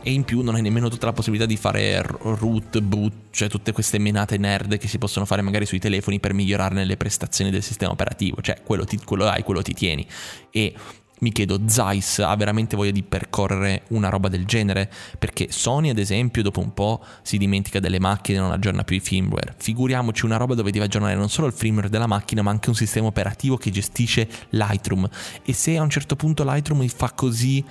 E 0.03 0.13
in 0.13 0.25
più 0.25 0.43
non 0.43 0.55
hai 0.55 0.63
nemmeno 0.63 0.89
tutta 0.89 1.07
la 1.07 1.13
possibilità 1.13 1.47
di 1.47 1.57
fare 1.57 2.03
root, 2.03 2.81
boot, 2.81 3.13
cioè 3.31 3.49
tutte 3.49 3.73
queste 3.73 3.99
menate 3.99 4.37
nerd 4.37 4.79
che 4.79 4.89
si 4.89 4.99
possono 4.99 5.25
fare 5.25 5.43
magari 5.43 5.67
sui 5.67 5.79
telefoni 5.79 6.21
per 6.21 6.35
migliorarne 6.35 6.85
le 6.85 6.97
prestazioni 6.97 7.51
del 7.51 7.63
sistema 7.63 7.93
operativo, 7.93 8.41
cioè 8.41 8.61
quello, 8.63 8.85
ti, 8.85 8.99
quello 9.05 9.27
hai, 9.27 9.43
quello 9.43 9.63
ti 9.63 9.75
tieni. 9.75 10.07
E 10.51 10.75
mi 11.23 11.31
chiedo, 11.31 11.61
Zeiss 11.69 12.19
ha 12.19 12.35
veramente 12.35 12.75
voglia 12.75 12.91
di 12.91 13.05
percorrere 13.05 13.83
una 13.91 14.09
roba 14.09 14.29
del 14.29 14.45
genere? 14.45 14.91
Perché 15.19 15.53
Sony, 15.53 15.89
ad 15.89 15.99
esempio, 15.99 16.43
dopo 16.43 16.59
un 16.59 16.75
po' 16.75 17.01
si 17.23 17.39
dimentica 17.39 17.79
delle 17.79 18.01
macchine 18.01 18.39
e 18.39 18.41
non 18.41 18.51
aggiorna 18.51 18.83
più 18.83 18.97
i 18.97 19.01
firmware. 19.01 19.55
Figuriamoci 19.57 20.25
una 20.25 20.37
roba 20.37 20.55
dove 20.55 20.73
devi 20.73 20.85
aggiornare 20.85 21.15
non 21.15 21.29
solo 21.29 21.47
il 21.47 21.53
firmware 21.53 21.89
della 21.89 22.09
macchina, 22.09 22.43
ma 22.43 22.51
anche 22.51 22.71
un 22.71 22.75
sistema 22.75 23.07
operativo 23.07 23.57
che 23.57 23.71
gestisce 23.71 24.29
Lightroom. 24.51 25.09
E 25.45 25.53
se 25.53 25.77
a 25.77 25.83
un 25.83 25.91
certo 25.91 26.17
punto 26.17 26.43
Lightroom 26.43 26.85
fa 26.89 27.13
così 27.13 27.65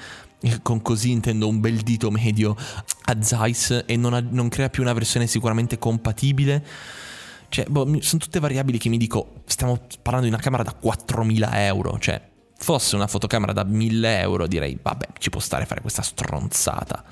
con 0.62 0.81
così 0.81 1.12
intendo 1.12 1.48
un 1.48 1.60
bel 1.60 1.81
dito 1.81 2.10
medio 2.10 2.55
a 3.03 3.21
Zeiss 3.21 3.83
e 3.86 3.95
non, 3.95 4.13
ha, 4.13 4.24
non 4.27 4.50
crea 4.50 4.69
più 4.69 4.83
una 4.83 4.93
versione 4.93 5.27
sicuramente 5.27 5.77
compatibile. 5.77 6.65
Cioè, 7.50 7.65
boh, 7.65 7.86
sono 8.01 8.21
tutte 8.21 8.39
variabili 8.39 8.77
che 8.77 8.89
mi 8.89 8.98
dico, 8.98 9.43
stiamo 9.45 9.79
parlando 10.01 10.27
di 10.27 10.33
una 10.33 10.41
camera 10.41 10.63
da 10.63 10.75
4.000 10.81 11.50
euro, 11.53 12.00
cioè 12.00 12.29
fosse 12.55 12.95
una 12.95 13.07
fotocamera 13.07 13.53
da 13.53 13.63
1.000 13.63 14.05
euro 14.19 14.48
direi, 14.48 14.77
vabbè, 14.81 15.07
ci 15.17 15.29
può 15.29 15.41
stare 15.41 15.63
a 15.63 15.65
fare 15.65 15.81
questa 15.81 16.01
stronzata. 16.01 17.03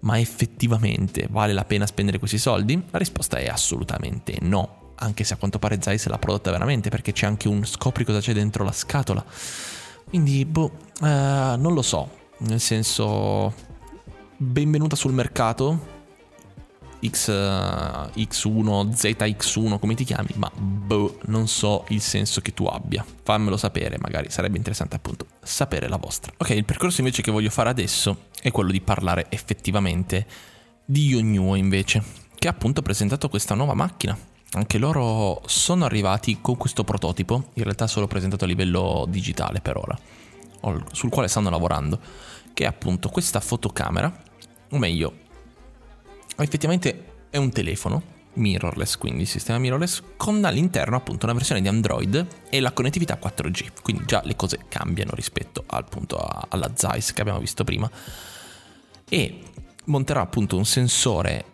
Ma 0.00 0.18
effettivamente 0.18 1.28
vale 1.30 1.52
la 1.52 1.64
pena 1.64 1.86
spendere 1.86 2.18
questi 2.18 2.36
soldi? 2.36 2.82
La 2.90 2.98
risposta 2.98 3.38
è 3.38 3.46
assolutamente 3.46 4.36
no, 4.42 4.92
anche 4.96 5.24
se 5.24 5.34
a 5.34 5.36
quanto 5.36 5.58
pare 5.58 5.80
Zeiss 5.80 6.06
l'ha 6.06 6.18
prodotta 6.18 6.50
veramente 6.50 6.90
perché 6.90 7.12
c'è 7.12 7.26
anche 7.26 7.48
un 7.48 7.64
scopri 7.64 8.04
cosa 8.04 8.20
c'è 8.20 8.32
dentro 8.32 8.64
la 8.64 8.72
scatola. 8.72 9.24
Quindi, 10.08 10.44
boh, 10.44 10.72
eh, 11.00 11.54
non 11.56 11.72
lo 11.72 11.82
so, 11.82 12.10
nel 12.42 12.60
senso 12.60 13.54
benvenuta 14.36 14.96
sul 14.96 15.12
mercato. 15.12 16.00
X, 17.04 17.30
X1, 17.30 18.90
ZX1 18.90 19.78
come 19.80 19.96
ti 19.96 20.04
chiami 20.04 20.28
ma 20.36 20.48
boh 20.54 21.18
non 21.24 21.48
so 21.48 21.84
il 21.88 22.00
senso 22.00 22.40
che 22.40 22.54
tu 22.54 22.64
abbia. 22.66 23.04
Fammelo 23.22 23.56
sapere 23.56 23.98
magari 23.98 24.30
sarebbe 24.30 24.56
interessante 24.56 24.96
appunto 24.96 25.26
sapere 25.42 25.88
la 25.88 25.96
vostra. 25.96 26.32
Ok 26.36 26.50
il 26.50 26.64
percorso 26.64 27.00
invece 27.00 27.22
che 27.22 27.32
voglio 27.32 27.50
fare 27.50 27.70
adesso 27.70 28.28
è 28.40 28.52
quello 28.52 28.70
di 28.70 28.80
parlare 28.80 29.26
effettivamente 29.30 30.26
di 30.84 31.06
Yonyuo 31.06 31.56
invece 31.56 32.02
che 32.38 32.46
ha 32.46 32.52
appunto 32.52 32.82
presentato 32.82 33.28
questa 33.28 33.54
nuova 33.54 33.74
macchina. 33.74 34.16
Anche 34.54 34.78
loro 34.78 35.42
sono 35.46 35.84
arrivati 35.84 36.38
con 36.40 36.56
questo 36.56 36.84
prototipo 36.84 37.50
in 37.54 37.64
realtà 37.64 37.88
solo 37.88 38.06
presentato 38.06 38.44
a 38.44 38.46
livello 38.46 39.06
digitale 39.08 39.60
per 39.60 39.76
ora 39.76 39.98
sul 40.92 41.10
quale 41.10 41.28
stanno 41.28 41.50
lavorando 41.50 41.98
che 42.54 42.64
è 42.64 42.66
appunto 42.66 43.08
questa 43.08 43.40
fotocamera, 43.40 44.22
o 44.70 44.78
meglio, 44.78 45.14
effettivamente 46.36 47.26
è 47.30 47.36
un 47.36 47.50
telefono 47.50 48.20
mirrorless, 48.34 48.96
quindi 48.96 49.26
sistema 49.26 49.58
mirrorless, 49.58 50.02
con 50.16 50.44
all'interno 50.44 50.96
appunto 50.96 51.26
una 51.26 51.34
versione 51.34 51.60
di 51.60 51.68
Android 51.68 52.26
e 52.48 52.60
la 52.60 52.72
connettività 52.72 53.18
4G, 53.22 53.82
quindi 53.82 54.04
già 54.06 54.22
le 54.24 54.36
cose 54.36 54.60
cambiano 54.68 55.12
rispetto 55.14 55.64
appunto 55.66 56.16
alla 56.48 56.70
Zeiss 56.74 57.12
che 57.12 57.20
abbiamo 57.20 57.38
visto 57.38 57.64
prima. 57.64 57.90
E 59.08 59.42
monterà 59.86 60.20
appunto 60.20 60.56
un 60.56 60.64
sensore 60.64 61.44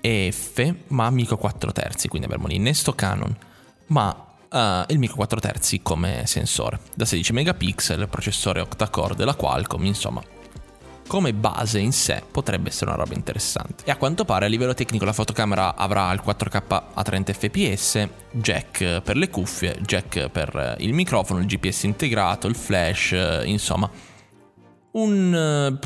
EF 0.00 0.74
ma 0.88 1.10
micro 1.10 1.36
4 1.36 1.72
terzi, 1.72 2.08
quindi 2.08 2.28
avremo 2.28 2.46
l'innesto 2.46 2.92
Canon, 2.94 3.36
ma 3.86 4.08
uh, 4.50 4.84
il 4.88 4.98
micro 4.98 5.16
4 5.16 5.40
terzi 5.40 5.80
come 5.82 6.22
sensore, 6.26 6.80
da 6.94 7.04
16 7.04 7.32
megapixel, 7.32 8.08
processore 8.08 8.60
octa-core 8.60 9.16
della 9.16 9.34
Qualcomm, 9.34 9.84
insomma 9.84 10.22
come 11.10 11.34
base 11.34 11.80
in 11.80 11.90
sé 11.90 12.22
potrebbe 12.30 12.68
essere 12.68 12.92
una 12.92 13.00
roba 13.00 13.14
interessante. 13.14 13.82
E 13.84 13.90
a 13.90 13.96
quanto 13.96 14.24
pare 14.24 14.44
a 14.46 14.48
livello 14.48 14.74
tecnico 14.74 15.04
la 15.04 15.12
fotocamera 15.12 15.74
avrà 15.74 16.12
il 16.12 16.22
4K 16.24 16.82
a 16.94 17.02
30 17.02 17.32
fps, 17.32 18.08
jack 18.30 19.00
per 19.00 19.16
le 19.16 19.28
cuffie, 19.28 19.76
jack 19.80 20.28
per 20.28 20.76
il 20.78 20.92
microfono, 20.92 21.40
il 21.40 21.46
GPS 21.46 21.82
integrato, 21.82 22.46
il 22.46 22.54
flash, 22.54 23.42
insomma 23.44 23.90
un... 24.92 25.78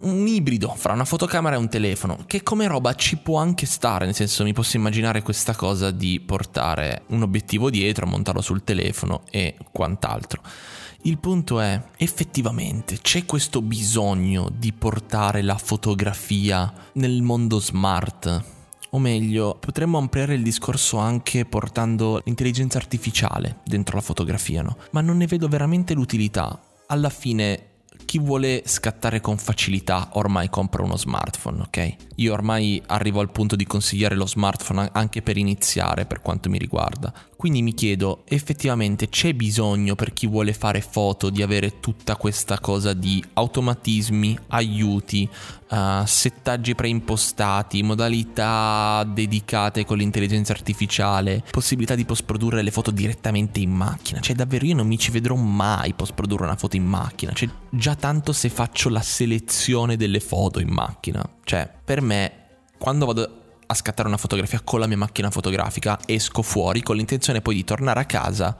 un 0.00 0.26
ibrido 0.28 0.72
fra 0.76 0.92
una 0.92 1.04
fotocamera 1.04 1.56
e 1.56 1.58
un 1.58 1.68
telefono, 1.68 2.22
che 2.28 2.44
come 2.44 2.68
roba 2.68 2.94
ci 2.94 3.16
può 3.16 3.40
anche 3.40 3.66
stare, 3.66 4.04
nel 4.04 4.14
senso 4.14 4.44
mi 4.44 4.52
posso 4.52 4.76
immaginare 4.76 5.22
questa 5.22 5.56
cosa 5.56 5.90
di 5.90 6.20
portare 6.20 7.02
un 7.08 7.22
obiettivo 7.22 7.70
dietro, 7.70 8.06
montarlo 8.06 8.40
sul 8.40 8.62
telefono 8.62 9.24
e 9.32 9.56
quant'altro. 9.72 10.42
Il 11.02 11.18
punto 11.18 11.60
è, 11.60 11.80
effettivamente 11.96 12.98
c'è 13.00 13.24
questo 13.24 13.62
bisogno 13.62 14.50
di 14.52 14.72
portare 14.72 15.42
la 15.42 15.56
fotografia 15.56 16.72
nel 16.94 17.22
mondo 17.22 17.60
smart? 17.60 18.44
O 18.90 18.98
meglio, 18.98 19.56
potremmo 19.60 19.98
ampliare 19.98 20.34
il 20.34 20.42
discorso 20.42 20.96
anche 20.98 21.44
portando 21.44 22.20
l'intelligenza 22.24 22.78
artificiale 22.78 23.60
dentro 23.64 23.94
la 23.94 24.02
fotografia, 24.02 24.62
no? 24.62 24.76
Ma 24.90 25.00
non 25.00 25.18
ne 25.18 25.26
vedo 25.26 25.46
veramente 25.46 25.94
l'utilità. 25.94 26.60
Alla 26.88 27.10
fine 27.10 27.68
chi 28.04 28.18
vuole 28.18 28.62
scattare 28.64 29.20
con 29.20 29.36
facilità 29.36 30.10
ormai 30.14 30.48
compra 30.48 30.82
uno 30.82 30.96
smartphone, 30.96 31.60
ok? 31.60 31.96
Io 32.16 32.32
ormai 32.32 32.82
arrivo 32.86 33.20
al 33.20 33.30
punto 33.30 33.54
di 33.54 33.66
consigliare 33.66 34.14
lo 34.14 34.26
smartphone 34.26 34.88
anche 34.92 35.22
per 35.22 35.36
iniziare 35.36 36.06
per 36.06 36.22
quanto 36.22 36.48
mi 36.48 36.58
riguarda. 36.58 37.12
Quindi 37.38 37.62
mi 37.62 37.72
chiedo, 37.72 38.24
effettivamente 38.24 39.08
c'è 39.08 39.32
bisogno 39.32 39.94
per 39.94 40.12
chi 40.12 40.26
vuole 40.26 40.52
fare 40.52 40.80
foto 40.80 41.30
di 41.30 41.40
avere 41.40 41.78
tutta 41.78 42.16
questa 42.16 42.58
cosa 42.58 42.94
di 42.94 43.24
automatismi, 43.34 44.36
aiuti, 44.48 45.28
uh, 45.70 46.04
settaggi 46.04 46.74
preimpostati, 46.74 47.84
modalità 47.84 49.08
dedicate 49.08 49.84
con 49.84 49.98
l'intelligenza 49.98 50.52
artificiale, 50.52 51.44
possibilità 51.48 51.94
di 51.94 52.04
post 52.04 52.24
produrre 52.24 52.60
le 52.60 52.72
foto 52.72 52.90
direttamente 52.90 53.60
in 53.60 53.70
macchina. 53.70 54.18
Cioè 54.18 54.34
davvero 54.34 54.66
io 54.66 54.74
non 54.74 54.88
mi 54.88 54.98
ci 54.98 55.12
vedrò 55.12 55.36
mai 55.36 55.94
post 55.94 56.14
produrre 56.14 56.42
una 56.42 56.56
foto 56.56 56.74
in 56.74 56.86
macchina. 56.86 57.30
Cioè 57.34 57.48
già 57.70 57.94
tanto 57.94 58.32
se 58.32 58.48
faccio 58.48 58.88
la 58.88 59.00
selezione 59.00 59.94
delle 59.94 60.18
foto 60.18 60.58
in 60.58 60.70
macchina. 60.70 61.24
Cioè 61.44 61.70
per 61.84 62.02
me 62.02 62.32
quando 62.78 63.06
vado 63.06 63.37
a 63.70 63.74
scattare 63.74 64.08
una 64.08 64.16
fotografia 64.16 64.60
con 64.64 64.80
la 64.80 64.86
mia 64.86 64.96
macchina 64.96 65.30
fotografica, 65.30 65.98
esco 66.06 66.40
fuori 66.40 66.82
con 66.82 66.96
l'intenzione 66.96 67.42
poi 67.42 67.54
di 67.54 67.64
tornare 67.64 68.00
a 68.00 68.06
casa 68.06 68.56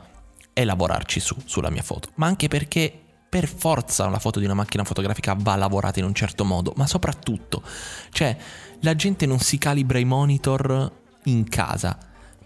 e 0.52 0.64
lavorarci 0.64 1.18
su, 1.18 1.34
sulla 1.46 1.70
mia 1.70 1.82
foto. 1.82 2.10
Ma 2.16 2.26
anche 2.26 2.48
perché 2.48 2.92
per 3.28 3.48
forza 3.48 4.04
una 4.04 4.18
foto 4.18 4.38
di 4.38 4.44
una 4.44 4.54
macchina 4.54 4.84
fotografica 4.84 5.34
va 5.38 5.56
lavorata 5.56 5.98
in 5.98 6.04
un 6.04 6.14
certo 6.14 6.44
modo, 6.44 6.74
ma 6.76 6.86
soprattutto, 6.86 7.62
cioè, 8.10 8.36
la 8.80 8.94
gente 8.94 9.24
non 9.24 9.38
si 9.38 9.56
calibra 9.56 9.98
i 9.98 10.04
monitor 10.04 10.92
in 11.24 11.48
casa, 11.48 11.98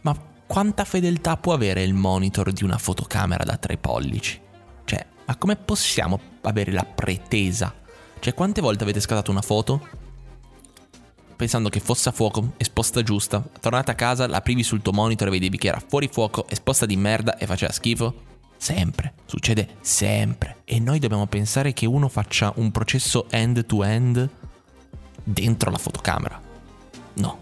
ma 0.03 0.17
quanta 0.47 0.85
fedeltà 0.85 1.37
può 1.37 1.55
avere 1.55 1.83
il 1.83 1.95
monitor 1.95 2.53
di 2.53 2.63
una 2.63 2.79
fotocamera 2.79 3.43
da 3.43 3.57
3 3.57 3.77
pollici? 3.77 4.41
Cioè, 4.85 5.05
ma 5.27 5.37
come 5.37 5.57
possiamo 5.57 6.21
avere 6.43 6.71
la 6.71 6.85
pretesa? 6.85 7.75
Cioè, 8.21 8.35
quante 8.35 8.61
volte 8.61 8.85
avete 8.85 9.01
scattato 9.01 9.33
una 9.33 9.43
foto 9.43 10.02
pensando 11.43 11.71
che 11.71 11.81
fosse 11.81 12.09
a 12.09 12.13
fuoco, 12.13 12.53
esposta 12.57 13.03
giusta. 13.03 13.43
Tornata 13.59 13.91
a 13.91 13.95
casa, 13.97 14.29
l'aprivi 14.29 14.63
sul 14.63 14.81
tuo 14.81 14.93
monitor 14.93 15.27
e 15.27 15.33
vedevi 15.33 15.59
che 15.59 15.67
era 15.67 15.83
fuori 15.85 16.07
fuoco, 16.07 16.47
esposta 16.49 16.87
di 16.87 16.97
merda 16.97 17.37
e 17.37 17.47
faceva 17.47 17.73
schifo. 17.73 18.15
Sempre, 18.57 19.15
succede 19.25 19.71
sempre. 19.81 20.59
E 20.63 20.79
noi 20.79 21.01
dobbiamo 21.01 21.27
pensare 21.27 21.73
che 21.73 21.85
uno 21.85 22.07
faccia 22.07 22.53
un 22.59 22.71
processo 22.71 23.27
end-to-end 23.29 24.29
dentro 25.25 25.73
la 25.73 25.79
fotocamera. 25.79 26.41
No, 27.15 27.39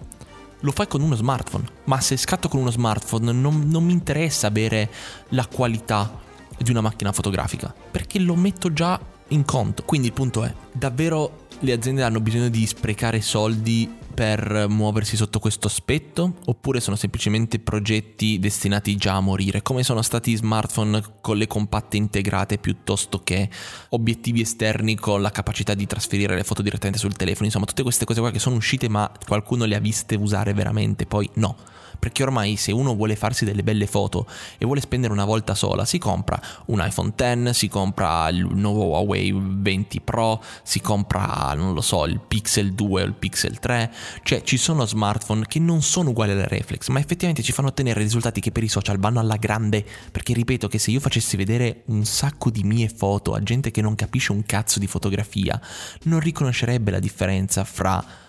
lo 0.60 0.72
fai 0.72 0.88
con 0.88 1.02
uno 1.02 1.14
smartphone. 1.14 1.68
Ma 1.84 2.00
se 2.00 2.16
scatto 2.16 2.48
con 2.48 2.60
uno 2.60 2.70
smartphone 2.70 3.32
non, 3.32 3.68
non, 3.68 3.84
mi 3.84 3.92
interessa 3.92 4.46
avere 4.46 4.90
la 5.28 5.46
qualità 5.46 6.10
di 6.56 6.70
una 6.70 6.80
macchina 6.80 7.12
fotografica, 7.12 7.74
perché 7.90 8.18
lo 8.18 8.34
metto 8.34 8.72
già 8.72 8.98
in 9.28 9.44
conto. 9.44 9.82
Quindi 9.84 10.06
il 10.06 10.14
punto 10.14 10.42
è, 10.42 10.54
davvero 10.72 11.39
le 11.62 11.72
aziende 11.72 12.02
hanno 12.02 12.20
bisogno 12.20 12.48
di 12.48 12.66
sprecare 12.66 13.20
soldi 13.20 13.88
per 14.14 14.66
muoversi 14.68 15.16
sotto 15.16 15.38
questo 15.38 15.66
aspetto? 15.66 16.36
Oppure 16.46 16.80
sono 16.80 16.96
semplicemente 16.96 17.58
progetti 17.58 18.38
destinati 18.38 18.96
già 18.96 19.16
a 19.16 19.20
morire? 19.20 19.62
Come 19.62 19.82
sono 19.82 20.02
stati 20.02 20.34
smartphone 20.34 21.02
con 21.20 21.36
le 21.36 21.46
compatte 21.46 21.96
integrate 21.96 22.58
piuttosto 22.58 23.22
che 23.22 23.48
obiettivi 23.90 24.40
esterni 24.40 24.96
con 24.96 25.20
la 25.20 25.30
capacità 25.30 25.74
di 25.74 25.86
trasferire 25.86 26.34
le 26.34 26.44
foto 26.44 26.62
direttamente 26.62 26.98
sul 26.98 27.14
telefono? 27.14 27.46
Insomma 27.46 27.66
tutte 27.66 27.82
queste 27.82 28.04
cose 28.04 28.20
qua 28.20 28.30
che 28.30 28.38
sono 28.38 28.56
uscite 28.56 28.88
ma 28.88 29.10
qualcuno 29.26 29.64
le 29.64 29.76
ha 29.76 29.80
viste 29.80 30.14
usare 30.14 30.54
veramente 30.54 31.06
poi 31.06 31.28
no 31.34 31.56
perché 32.00 32.24
ormai 32.24 32.56
se 32.56 32.72
uno 32.72 32.96
vuole 32.96 33.14
farsi 33.14 33.44
delle 33.44 33.62
belle 33.62 33.86
foto 33.86 34.26
e 34.58 34.64
vuole 34.64 34.80
spendere 34.80 35.12
una 35.12 35.24
volta 35.24 35.54
sola, 35.54 35.84
si 35.84 35.98
compra 35.98 36.40
un 36.66 36.82
iPhone 36.84 37.12
X, 37.14 37.50
si 37.50 37.68
compra 37.68 38.28
il 38.30 38.48
nuovo 38.52 38.86
Huawei 38.86 39.32
20 39.32 40.00
Pro, 40.00 40.42
si 40.62 40.80
compra, 40.80 41.52
non 41.54 41.74
lo 41.74 41.80
so, 41.80 42.06
il 42.06 42.18
Pixel 42.18 42.72
2 42.72 43.02
o 43.02 43.04
il 43.04 43.14
Pixel 43.14 43.58
3, 43.58 43.92
cioè 44.22 44.42
ci 44.42 44.56
sono 44.56 44.86
smartphone 44.86 45.46
che 45.46 45.60
non 45.60 45.82
sono 45.82 46.10
uguali 46.10 46.32
alla 46.32 46.48
reflex, 46.48 46.88
ma 46.88 46.98
effettivamente 46.98 47.42
ci 47.42 47.52
fanno 47.52 47.68
ottenere 47.68 48.00
risultati 48.00 48.40
che 48.40 48.50
per 48.50 48.64
i 48.64 48.68
social 48.68 48.98
vanno 48.98 49.20
alla 49.20 49.36
grande, 49.36 49.84
perché 50.10 50.32
ripeto 50.32 50.66
che 50.66 50.78
se 50.78 50.90
io 50.90 51.00
facessi 51.00 51.36
vedere 51.36 51.82
un 51.86 52.04
sacco 52.04 52.50
di 52.50 52.64
mie 52.64 52.88
foto 52.88 53.34
a 53.34 53.42
gente 53.42 53.70
che 53.70 53.82
non 53.82 53.94
capisce 53.94 54.32
un 54.32 54.44
cazzo 54.44 54.78
di 54.78 54.86
fotografia, 54.86 55.60
non 56.04 56.20
riconoscerebbe 56.20 56.90
la 56.90 56.98
differenza 56.98 57.64
fra 57.64 58.28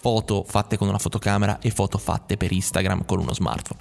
foto 0.00 0.44
fatte 0.46 0.78
con 0.78 0.88
una 0.88 0.98
fotocamera 0.98 1.58
e 1.60 1.70
foto 1.70 1.98
fatte 1.98 2.36
per 2.36 2.50
Instagram 2.50 3.04
con 3.04 3.18
uno 3.20 3.34
smartphone. 3.34 3.80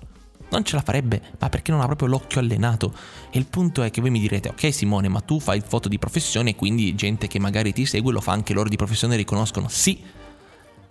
Non 0.50 0.64
ce 0.64 0.76
la 0.76 0.82
farebbe, 0.82 1.22
ma 1.40 1.48
perché 1.50 1.72
non 1.72 1.80
ha 1.80 1.86
proprio 1.86 2.08
l'occhio 2.08 2.40
allenato. 2.40 2.94
E 3.30 3.38
il 3.38 3.46
punto 3.46 3.84
è 3.84 3.92
che 3.92 4.02
voi 4.02 4.10
mi 4.10 4.20
direte, 4.20 4.50
ok 4.50 4.74
Simone, 4.74 5.08
ma 5.08 5.22
tu 5.22 5.40
fai 5.40 5.62
foto 5.62 5.88
di 5.88 6.00
professione, 6.00 6.56
quindi 6.56 6.96
gente 6.96 7.28
che 7.28 7.40
magari 7.40 7.72
ti 7.72 7.86
segue 7.86 8.12
lo 8.12 8.20
fa 8.20 8.34
anche 8.34 8.54
loro 8.54 8.68
di 8.68 8.76
professione 8.76 9.14
e 9.14 9.18
riconoscono. 9.18 9.68
Sì, 9.70 10.02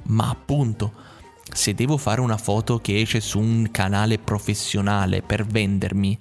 ma 0.05 0.31
appunto, 0.31 0.93
se 1.53 1.75
devo 1.75 1.97
fare 1.97 2.21
una 2.21 2.37
foto 2.37 2.79
che 2.79 3.01
esce 3.01 3.21
su 3.21 3.41
un 3.41 3.69
canale 3.71 4.19
professionale 4.19 5.23
per 5.23 5.45
vendermi, 5.45 6.19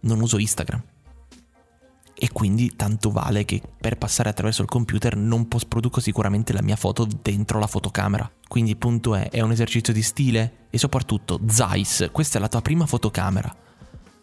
non 0.00 0.20
uso 0.20 0.38
Instagram 0.38 0.82
e 2.22 2.30
quindi 2.32 2.76
tanto 2.76 3.10
vale 3.10 3.46
che 3.46 3.62
per 3.80 3.96
passare 3.96 4.28
attraverso 4.28 4.60
il 4.60 4.68
computer 4.68 5.16
non 5.16 5.48
post-produco 5.48 6.00
sicuramente 6.00 6.52
la 6.52 6.60
mia 6.60 6.76
foto 6.76 7.08
dentro 7.22 7.58
la 7.58 7.66
fotocamera. 7.66 8.30
Quindi 8.46 8.76
punto 8.76 9.14
è, 9.14 9.30
è 9.30 9.40
un 9.40 9.52
esercizio 9.52 9.94
di 9.94 10.02
stile 10.02 10.66
e 10.68 10.76
soprattutto 10.76 11.40
Zeiss, 11.48 12.10
questa 12.12 12.36
è 12.36 12.40
la 12.42 12.48
tua 12.48 12.60
prima 12.60 12.84
fotocamera. 12.84 13.50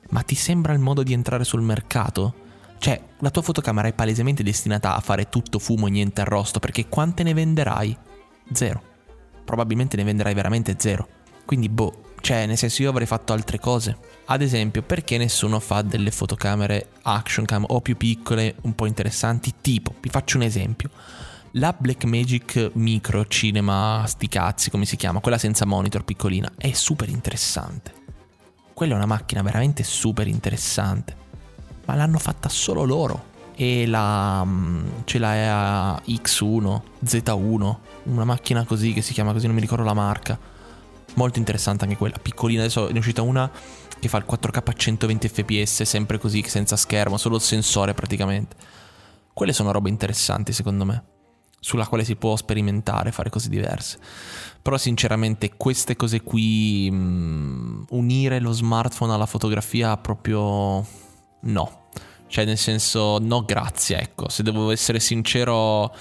Ma 0.10 0.22
ti 0.22 0.36
sembra 0.36 0.74
il 0.74 0.80
modo 0.80 1.01
di 1.01 1.12
entrare 1.12 1.44
sul 1.44 1.63
mercato? 1.63 2.36
Cioè, 2.77 3.01
la 3.18 3.32
tua 3.32 3.42
fotocamera 3.42 3.88
è 3.88 3.94
palesemente 3.94 4.44
destinata 4.44 4.96
a 4.96 5.00
fare 5.00 5.27
tutto 5.27 5.58
fumo 5.58 5.88
e 5.88 5.89
niente 5.89 6.22
arrosto 6.22 6.60
perché 6.60 6.88
quante 6.88 7.24
ne 7.24 7.34
venderai? 7.34 7.98
Zero. 8.54 8.80
Probabilmente 9.44 9.98
ne 9.98 10.04
venderai 10.04 10.36
veramente 10.36 10.75
zero. 10.77 11.08
Quindi 11.46 11.68
boh, 11.68 12.07
cioè, 12.19 12.45
nel 12.45 12.57
senso, 12.57 12.81
io 12.81 12.89
avrei 12.89 13.07
fatto 13.07 13.33
altre 13.33 13.59
cose. 13.59 13.97
Ad 14.25 14.41
esempio, 14.41 14.81
perché 14.81 15.17
nessuno 15.17 15.59
fa 15.59 15.81
delle 15.81 16.12
fotocamere 16.12 16.89
action 17.03 17.45
cam 17.45 17.65
o 17.67 17.79
più 17.81 17.95
piccole, 17.95 18.55
un 18.63 18.75
po' 18.75 18.86
interessanti? 18.86 19.53
Tipo, 19.62 19.95
vi 20.01 20.09
faccio 20.09 20.38
un 20.38 20.43
esempio. 20.43 20.89
La 21.51 21.74
Blackmagic 21.77 22.71
Micro 22.74 23.25
Cinema 23.27 24.03
sti 24.05 24.27
cazzi, 24.27 24.69
come 24.69 24.86
si 24.86 24.97
chiama, 24.97 25.21
quella 25.21 25.38
senza 25.38 25.65
monitor 25.65 26.03
piccolina, 26.03 26.51
è 26.57 26.71
super 26.74 27.07
interessante. 27.07 27.93
Quella 28.74 28.93
è 28.93 28.97
una 28.97 29.05
macchina 29.05 29.41
veramente 29.41 29.83
super 29.83 30.27
interessante. 30.27 31.15
Ma 31.86 31.95
l'hanno 31.95 32.17
fatta 32.17 32.50
solo 32.50 32.83
loro. 32.83 33.36
E 33.55 33.88
la 33.88 34.43
mm, 34.43 34.88
ce 35.05 35.17
l'ha 35.17 35.95
X1, 36.05 36.81
Z1, 37.03 37.75
una 38.03 38.25
macchina 38.25 38.65
così 38.65 38.93
che 38.93 39.01
si 39.01 39.13
chiama 39.13 39.31
così, 39.31 39.45
non 39.45 39.55
mi 39.55 39.62
ricordo 39.62 39.83
la 39.83 39.93
marca 39.93 40.55
Molto 41.17 41.39
interessante 41.39 41.83
anche 41.83 41.97
quella, 41.97 42.17
piccolina. 42.19 42.62
Adesso 42.62 42.89
è 42.89 42.97
uscita 42.97 43.24
una 43.24 43.51
che 44.00 44.07
fa 44.07 44.17
il 44.17 44.25
4K 44.29 44.62
a 44.63 44.74
120 44.74 45.27
fps, 45.27 45.81
sempre 45.81 46.19
così, 46.19 46.43
senza 46.47 46.75
schermo, 46.75 47.17
solo 47.17 47.38
il 47.38 47.41
sensore 47.41 47.95
praticamente. 47.95 48.55
Quelle 49.33 49.51
sono 49.51 49.71
robe 49.71 49.89
interessanti 49.89 50.53
secondo 50.53 50.86
me, 50.86 51.03
sulla 51.59 51.88
quale 51.88 52.03
si 52.03 52.15
può 52.15 52.36
sperimentare, 52.36 53.12
fare 53.12 53.31
cose 53.31 53.50
diverse. 53.50 53.97
Però 54.62 54.77
sinceramente 54.77 55.53
queste 55.57 55.95
cose 55.95 56.21
qui, 56.21 56.88
mh, 56.91 56.95
mm, 56.95 57.83
unire 57.89 58.39
lo 58.39 58.51
smartphone 58.51 59.13
alla 59.13 59.25
fotografia 59.25 59.97
proprio 59.97 60.86
no. 61.41 61.86
Cioè 62.27 62.45
nel 62.45 62.57
senso 62.59 63.17
no 63.19 63.43
grazie, 63.43 64.00
ecco, 64.00 64.29
se 64.29 64.43
devo 64.43 64.69
essere 64.69 65.00
sincero 65.00 65.95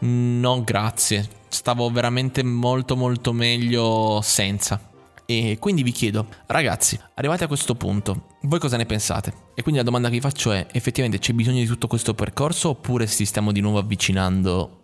no 0.00 0.62
grazie 0.64 1.38
stavo 1.50 1.90
veramente 1.90 2.42
molto 2.42 2.96
molto 2.96 3.32
meglio 3.32 4.20
senza. 4.22 4.88
E 5.26 5.58
quindi 5.60 5.82
vi 5.84 5.92
chiedo, 5.92 6.26
ragazzi, 6.46 6.98
arrivati 7.14 7.44
a 7.44 7.46
questo 7.46 7.76
punto, 7.76 8.26
voi 8.42 8.58
cosa 8.58 8.76
ne 8.76 8.86
pensate? 8.86 9.32
E 9.54 9.62
quindi 9.62 9.80
la 9.80 9.86
domanda 9.86 10.08
che 10.08 10.14
vi 10.14 10.20
faccio 10.20 10.50
è, 10.50 10.66
effettivamente 10.72 11.20
c'è 11.20 11.32
bisogno 11.32 11.60
di 11.60 11.66
tutto 11.66 11.86
questo 11.86 12.14
percorso 12.14 12.70
oppure 12.70 13.06
ci 13.06 13.24
stiamo 13.24 13.52
di 13.52 13.60
nuovo 13.60 13.78
avvicinando 13.78 14.78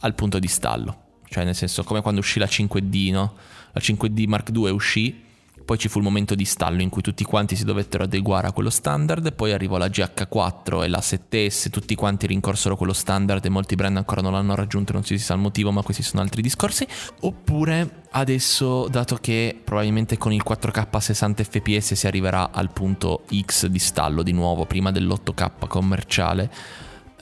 al 0.00 0.14
punto 0.14 0.38
di 0.38 0.48
stallo? 0.48 1.02
Cioè 1.28 1.44
nel 1.44 1.54
senso, 1.54 1.84
come 1.84 2.00
quando 2.00 2.20
uscì 2.20 2.38
la 2.40 2.46
5D, 2.46 3.12
no? 3.12 3.34
La 3.72 3.80
5D 3.80 4.26
Mark 4.26 4.50
II 4.52 4.70
uscì 4.70 5.22
poi 5.64 5.78
ci 5.78 5.88
fu 5.88 5.98
il 5.98 6.04
momento 6.04 6.34
di 6.34 6.44
stallo 6.44 6.82
in 6.82 6.90
cui 6.90 7.02
tutti 7.02 7.24
quanti 7.24 7.56
si 7.56 7.64
dovettero 7.64 8.04
adeguare 8.04 8.46
a 8.46 8.52
quello 8.52 8.70
standard, 8.70 9.32
poi 9.34 9.52
arrivò 9.52 9.78
la 9.78 9.86
GH4 9.86 10.82
e 10.82 10.88
la 10.88 10.98
7S, 10.98 11.70
tutti 11.70 11.94
quanti 11.94 12.26
rincorsero 12.26 12.76
quello 12.76 12.92
standard 12.92 13.44
e 13.44 13.48
molti 13.48 13.74
brand 13.74 13.96
ancora 13.96 14.20
non 14.20 14.32
l'hanno 14.32 14.54
raggiunto, 14.54 14.92
non 14.92 15.04
si 15.04 15.18
sa 15.18 15.34
il 15.34 15.40
motivo, 15.40 15.72
ma 15.72 15.82
questi 15.82 16.02
sono 16.02 16.22
altri 16.22 16.42
discorsi. 16.42 16.86
Oppure 17.20 18.02
adesso, 18.10 18.88
dato 18.88 19.16
che 19.16 19.58
probabilmente 19.62 20.18
con 20.18 20.32
il 20.32 20.42
4K 20.46 20.86
a 20.90 21.00
60 21.00 21.44
fps 21.44 21.94
si 21.94 22.06
arriverà 22.06 22.50
al 22.52 22.72
punto 22.72 23.24
X 23.30 23.66
di 23.66 23.78
stallo 23.78 24.22
di 24.22 24.32
nuovo, 24.32 24.66
prima 24.66 24.90
dell'8K 24.90 25.66
commerciale, 25.66 26.50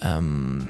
um, 0.02 0.66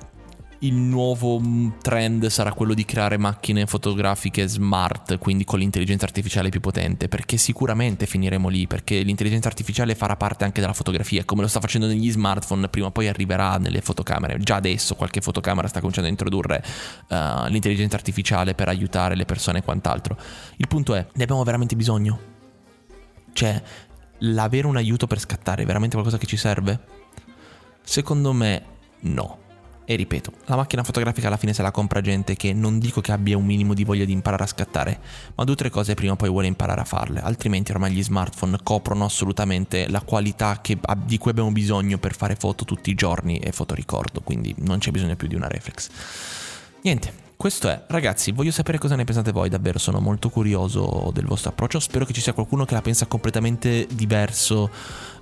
il 0.63 0.75
nuovo 0.75 1.41
mm, 1.41 1.71
trend 1.81 2.27
sarà 2.27 2.53
quello 2.53 2.75
di 2.75 2.85
creare 2.85 3.17
macchine 3.17 3.67
fotografiche 3.67 4.47
smart, 4.47 5.19
quindi 5.19 5.45
con 5.45 5.59
l'intelligenza 5.59 6.05
artificiale 6.05 6.51
più 6.51 6.61
potente, 6.61 7.09
perché 7.09 7.37
sicuramente 7.37 8.07
finiremo 8.07 8.49
lì, 8.49 8.67
perché 8.67 9.01
l'intelligenza 9.03 9.49
artificiale 9.49 9.95
farà 9.95 10.17
parte 10.17 10.45
anche 10.45 10.61
della 10.61 10.73
fotografia, 10.73 11.25
come 11.25 11.43
lo 11.43 11.49
sta 11.49 11.61
facendo 11.61 11.87
negli 11.87 12.11
smartphone, 12.11 12.69
prima 12.69 12.87
o 12.87 12.91
poi 12.91 13.09
arriverà 13.09 13.57
nelle 13.59 13.81
fotocamere. 13.81 14.39
Già 14.39 14.57
adesso 14.57 14.95
qualche 14.95 15.21
fotocamera 15.21 15.67
sta 15.67 15.81
cominciando 15.81 16.09
a 16.09 16.13
introdurre 16.13 16.63
uh, 17.09 17.49
l'intelligenza 17.49 17.97
artificiale 17.97 18.55
per 18.55 18.69
aiutare 18.69 19.17
le 19.17 19.25
persone 19.25 19.59
e 19.59 19.63
quant'altro. 19.63 20.17
Il 20.57 20.69
punto 20.69 20.95
è, 20.95 21.05
ne 21.13 21.23
abbiamo 21.23 21.43
veramente 21.43 21.75
bisogno? 21.75 22.31
Cioè, 23.33 23.61
l'avere 24.19 24.67
un 24.69 24.77
aiuto 24.77 25.09
per 25.09 25.19
scattare 25.19 25.63
è 25.63 25.67
veramente 25.67 25.97
qualcosa 25.97 26.19
che 26.19 26.27
ci 26.27 26.37
serve? 26.37 26.81
Secondo 27.83 28.33
me 28.33 28.65
no. 29.01 29.43
E 29.85 29.97
ripeto, 29.97 30.33
la 30.47 30.57
macchina 30.57 30.85
fotografica 30.85 31.27
alla 31.27 31.37
fine 31.37 31.53
se 31.53 31.61
la 31.61 31.73
compra 31.73 32.01
gente 32.01 32.37
che 32.37 32.53
non 32.53 32.79
dico 32.79 33.01
che 33.01 33.11
abbia 33.11 33.37
un 33.37 33.45
minimo 33.45 33.75
di 33.75 33.83
voglia 33.85 34.05
di 34.05 34.13
imparare 34.13 34.45
a 34.45 34.47
scattare, 34.47 35.01
ma 35.35 35.43
due 35.43 35.55
o 35.55 35.57
tre 35.57 35.71
cose 35.71 35.95
prima 35.95 36.13
o 36.13 36.17
poi 36.17 36.29
vuole 36.29 36.47
imparare 36.47 36.81
a 36.81 36.85
farle, 36.85 37.21
altrimenti 37.21 37.73
ormai 37.73 37.93
gli 37.93 38.03
smartphone 38.03 38.59
coprono 38.63 39.05
assolutamente 39.05 39.89
la 39.89 40.01
qualità 40.03 40.61
che, 40.61 40.79
di 41.05 41.19
cui 41.19 41.33
abbiamo 41.33 41.51
bisogno 41.51 41.99
per 41.99 42.15
fare 42.15 42.37
foto 42.37 42.65
tutti 42.65 42.91
i 42.91 42.95
giorni 42.95 43.39
e 43.39 43.51
fotoricordo, 43.51 44.21
quindi 44.21 44.55
non 44.59 44.79
c'è 44.79 44.93
bisogno 44.93 45.17
più 45.17 45.27
di 45.27 45.35
una 45.35 45.49
reflex. 45.49 45.89
Niente, 46.83 47.22
questo 47.43 47.69
è, 47.69 47.83
ragazzi, 47.89 48.31
voglio 48.31 48.53
sapere 48.53 48.79
cosa 48.79 48.95
ne 48.95 49.03
pensate 49.03 49.33
voi, 49.33 49.49
davvero 49.49 49.77
sono 49.81 49.99
molto 49.99 50.31
curioso 50.31 51.11
del 51.13 51.25
vostro 51.25 51.51
approccio, 51.51 51.81
spero 51.81 52.05
che 52.05 52.13
ci 52.13 52.21
sia 52.21 52.33
qualcuno 52.33 52.65
che 52.65 52.75
la 52.75 52.83
pensa 52.83 53.07
completamente 53.07 53.89
diverso 53.91 54.71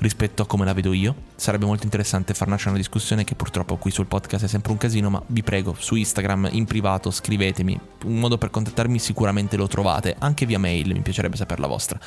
rispetto 0.00 0.42
a 0.42 0.46
come 0.46 0.66
la 0.66 0.74
vedo 0.74 0.92
io. 0.92 1.14
Sarebbe 1.34 1.64
molto 1.64 1.84
interessante 1.84 2.34
far 2.34 2.48
nascere 2.48 2.72
una 2.72 2.78
discussione 2.78 3.24
che 3.24 3.34
purtroppo 3.34 3.78
qui 3.78 3.90
sul 3.90 4.04
podcast 4.04 4.44
è 4.44 4.48
sempre 4.48 4.70
un 4.70 4.76
casino, 4.76 5.08
ma 5.08 5.22
vi 5.28 5.42
prego, 5.42 5.74
su 5.78 5.94
Instagram, 5.94 6.50
in 6.52 6.66
privato, 6.66 7.10
scrivetemi, 7.10 7.80
un 8.04 8.18
modo 8.18 8.36
per 8.36 8.50
contattarmi 8.50 8.98
sicuramente 8.98 9.56
lo 9.56 9.66
trovate, 9.66 10.14
anche 10.18 10.44
via 10.44 10.58
mail, 10.58 10.92
mi 10.92 11.00
piacerebbe 11.00 11.36
sapere 11.36 11.62
la 11.62 11.68
vostra. 11.68 11.98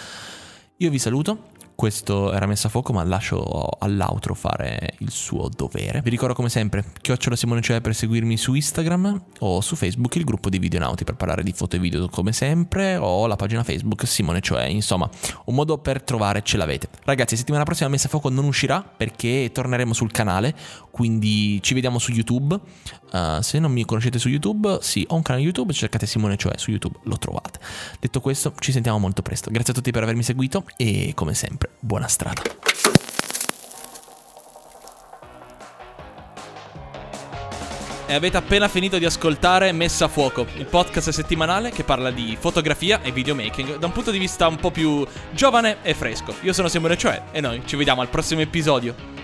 Io 0.78 0.92
vi 0.92 1.00
saluto, 1.00 1.53
questo 1.76 2.32
era 2.34 2.46
messo 2.46 2.68
a 2.68 2.70
fuoco, 2.70 2.94
ma 2.94 3.04
lascio 3.04 3.68
all'outro 3.80 4.34
fare 4.34 4.94
il 5.00 5.12
suo 5.12 5.50
dovere. 5.50 6.02
Vi 6.02 6.10
ricordo 6.10 6.34
come 6.34 6.50
sempre, 6.50 6.86
chiocciola 7.02 7.36
Simone 7.36 7.62
Cioè 7.62 7.82
per 7.82 7.96
seguirmi 7.96 8.38
su 8.38 8.54
Instagram 8.54 9.24
o 9.40 9.62
su 9.62 9.76
Facebook 9.76 10.16
il 10.16 10.24
gruppo 10.24 10.50
di 10.50 10.60
Videonauti 10.60 11.04
per 11.04 11.16
parlare 11.16 11.44
di 11.44 11.52
foto 11.52 11.76
e 11.76 11.80
video 11.80 12.08
come 12.10 12.32
sempre 12.32 12.96
o 12.98 13.28
la 13.28 13.36
pagina 13.36 13.64
Facebook 13.64 14.08
Simone 14.08 14.42
Cioè, 14.42 14.64
insomma, 14.66 15.10
un 15.46 15.56
modo 15.56 15.78
per 15.78 16.02
trovare 16.02 16.42
ce 16.44 16.58
l'avete. 16.58 16.90
Ragazzi, 17.04 17.36
settimana 17.36 17.64
prossima 17.64 17.90
messa 17.90 18.08
a 18.08 18.10
fuoco 18.10 18.30
non 18.30 18.46
uscirà 18.46 18.82
perché 18.82 19.50
torneremo 19.54 19.94
sul 19.94 20.12
canale, 20.12 20.56
quindi 20.92 21.62
ci 21.62 21.74
vediamo 21.74 22.00
su 22.00 22.12
YouTube. 22.12 22.60
Uh, 23.12 23.42
se 23.42 23.60
non 23.60 23.72
mi 23.72 23.86
conoscete 23.86 24.18
su 24.18 24.28
YouTube, 24.28 24.80
sì, 24.82 25.06
ho 25.08 25.16
un 25.16 25.22
canale 25.22 25.44
YouTube, 25.44 25.72
cercate 25.74 26.08
Simone 26.08 26.36
Cioè 26.36 26.58
su 26.58 26.72
YouTube, 26.72 27.00
lo 27.04 27.18
trovate. 27.18 27.60
Detto 28.00 28.20
questo, 28.22 28.54
ci 28.60 28.72
sentiamo 28.72 28.98
molto 29.00 29.22
presto. 29.22 29.52
Grazie 29.52 29.74
a 29.74 29.76
tutti 29.76 29.92
per 29.92 30.04
avermi 30.04 30.24
seguito 30.24 30.66
e 30.78 31.12
come 31.16 31.34
sempre 31.64 31.70
buona 31.80 32.08
strada. 32.08 32.42
E 38.06 38.14
avete 38.14 38.38
appena 38.38 38.68
finito 38.68 38.98
di 38.98 39.06
ascoltare 39.06 39.72
Messa 39.72 40.06
a 40.06 40.08
Fuoco, 40.08 40.46
il 40.58 40.66
podcast 40.66 41.10
settimanale 41.10 41.72
che 41.72 41.84
parla 41.84 42.12
di 42.12 42.38
fotografia 42.40 43.02
e 43.02 43.12
videomaking 43.12 43.78
da 43.78 43.86
un 43.88 43.92
punto 43.92 44.12
di 44.12 44.20
vista 44.20 44.48
un 44.48 44.58
po' 44.58 44.72
più 44.72 45.06
giovane 45.32 45.78
e 45.82 45.94
fresco. 45.94 46.36
Io 46.42 46.54
sono 46.54 46.68
Simone 46.68 46.98
Cioè 46.98 47.24
e 47.32 47.42
noi 47.42 47.64
ci 47.66 47.76
vediamo 47.76 48.02
al 48.02 48.10
prossimo 48.10 48.42
episodio. 48.42 49.23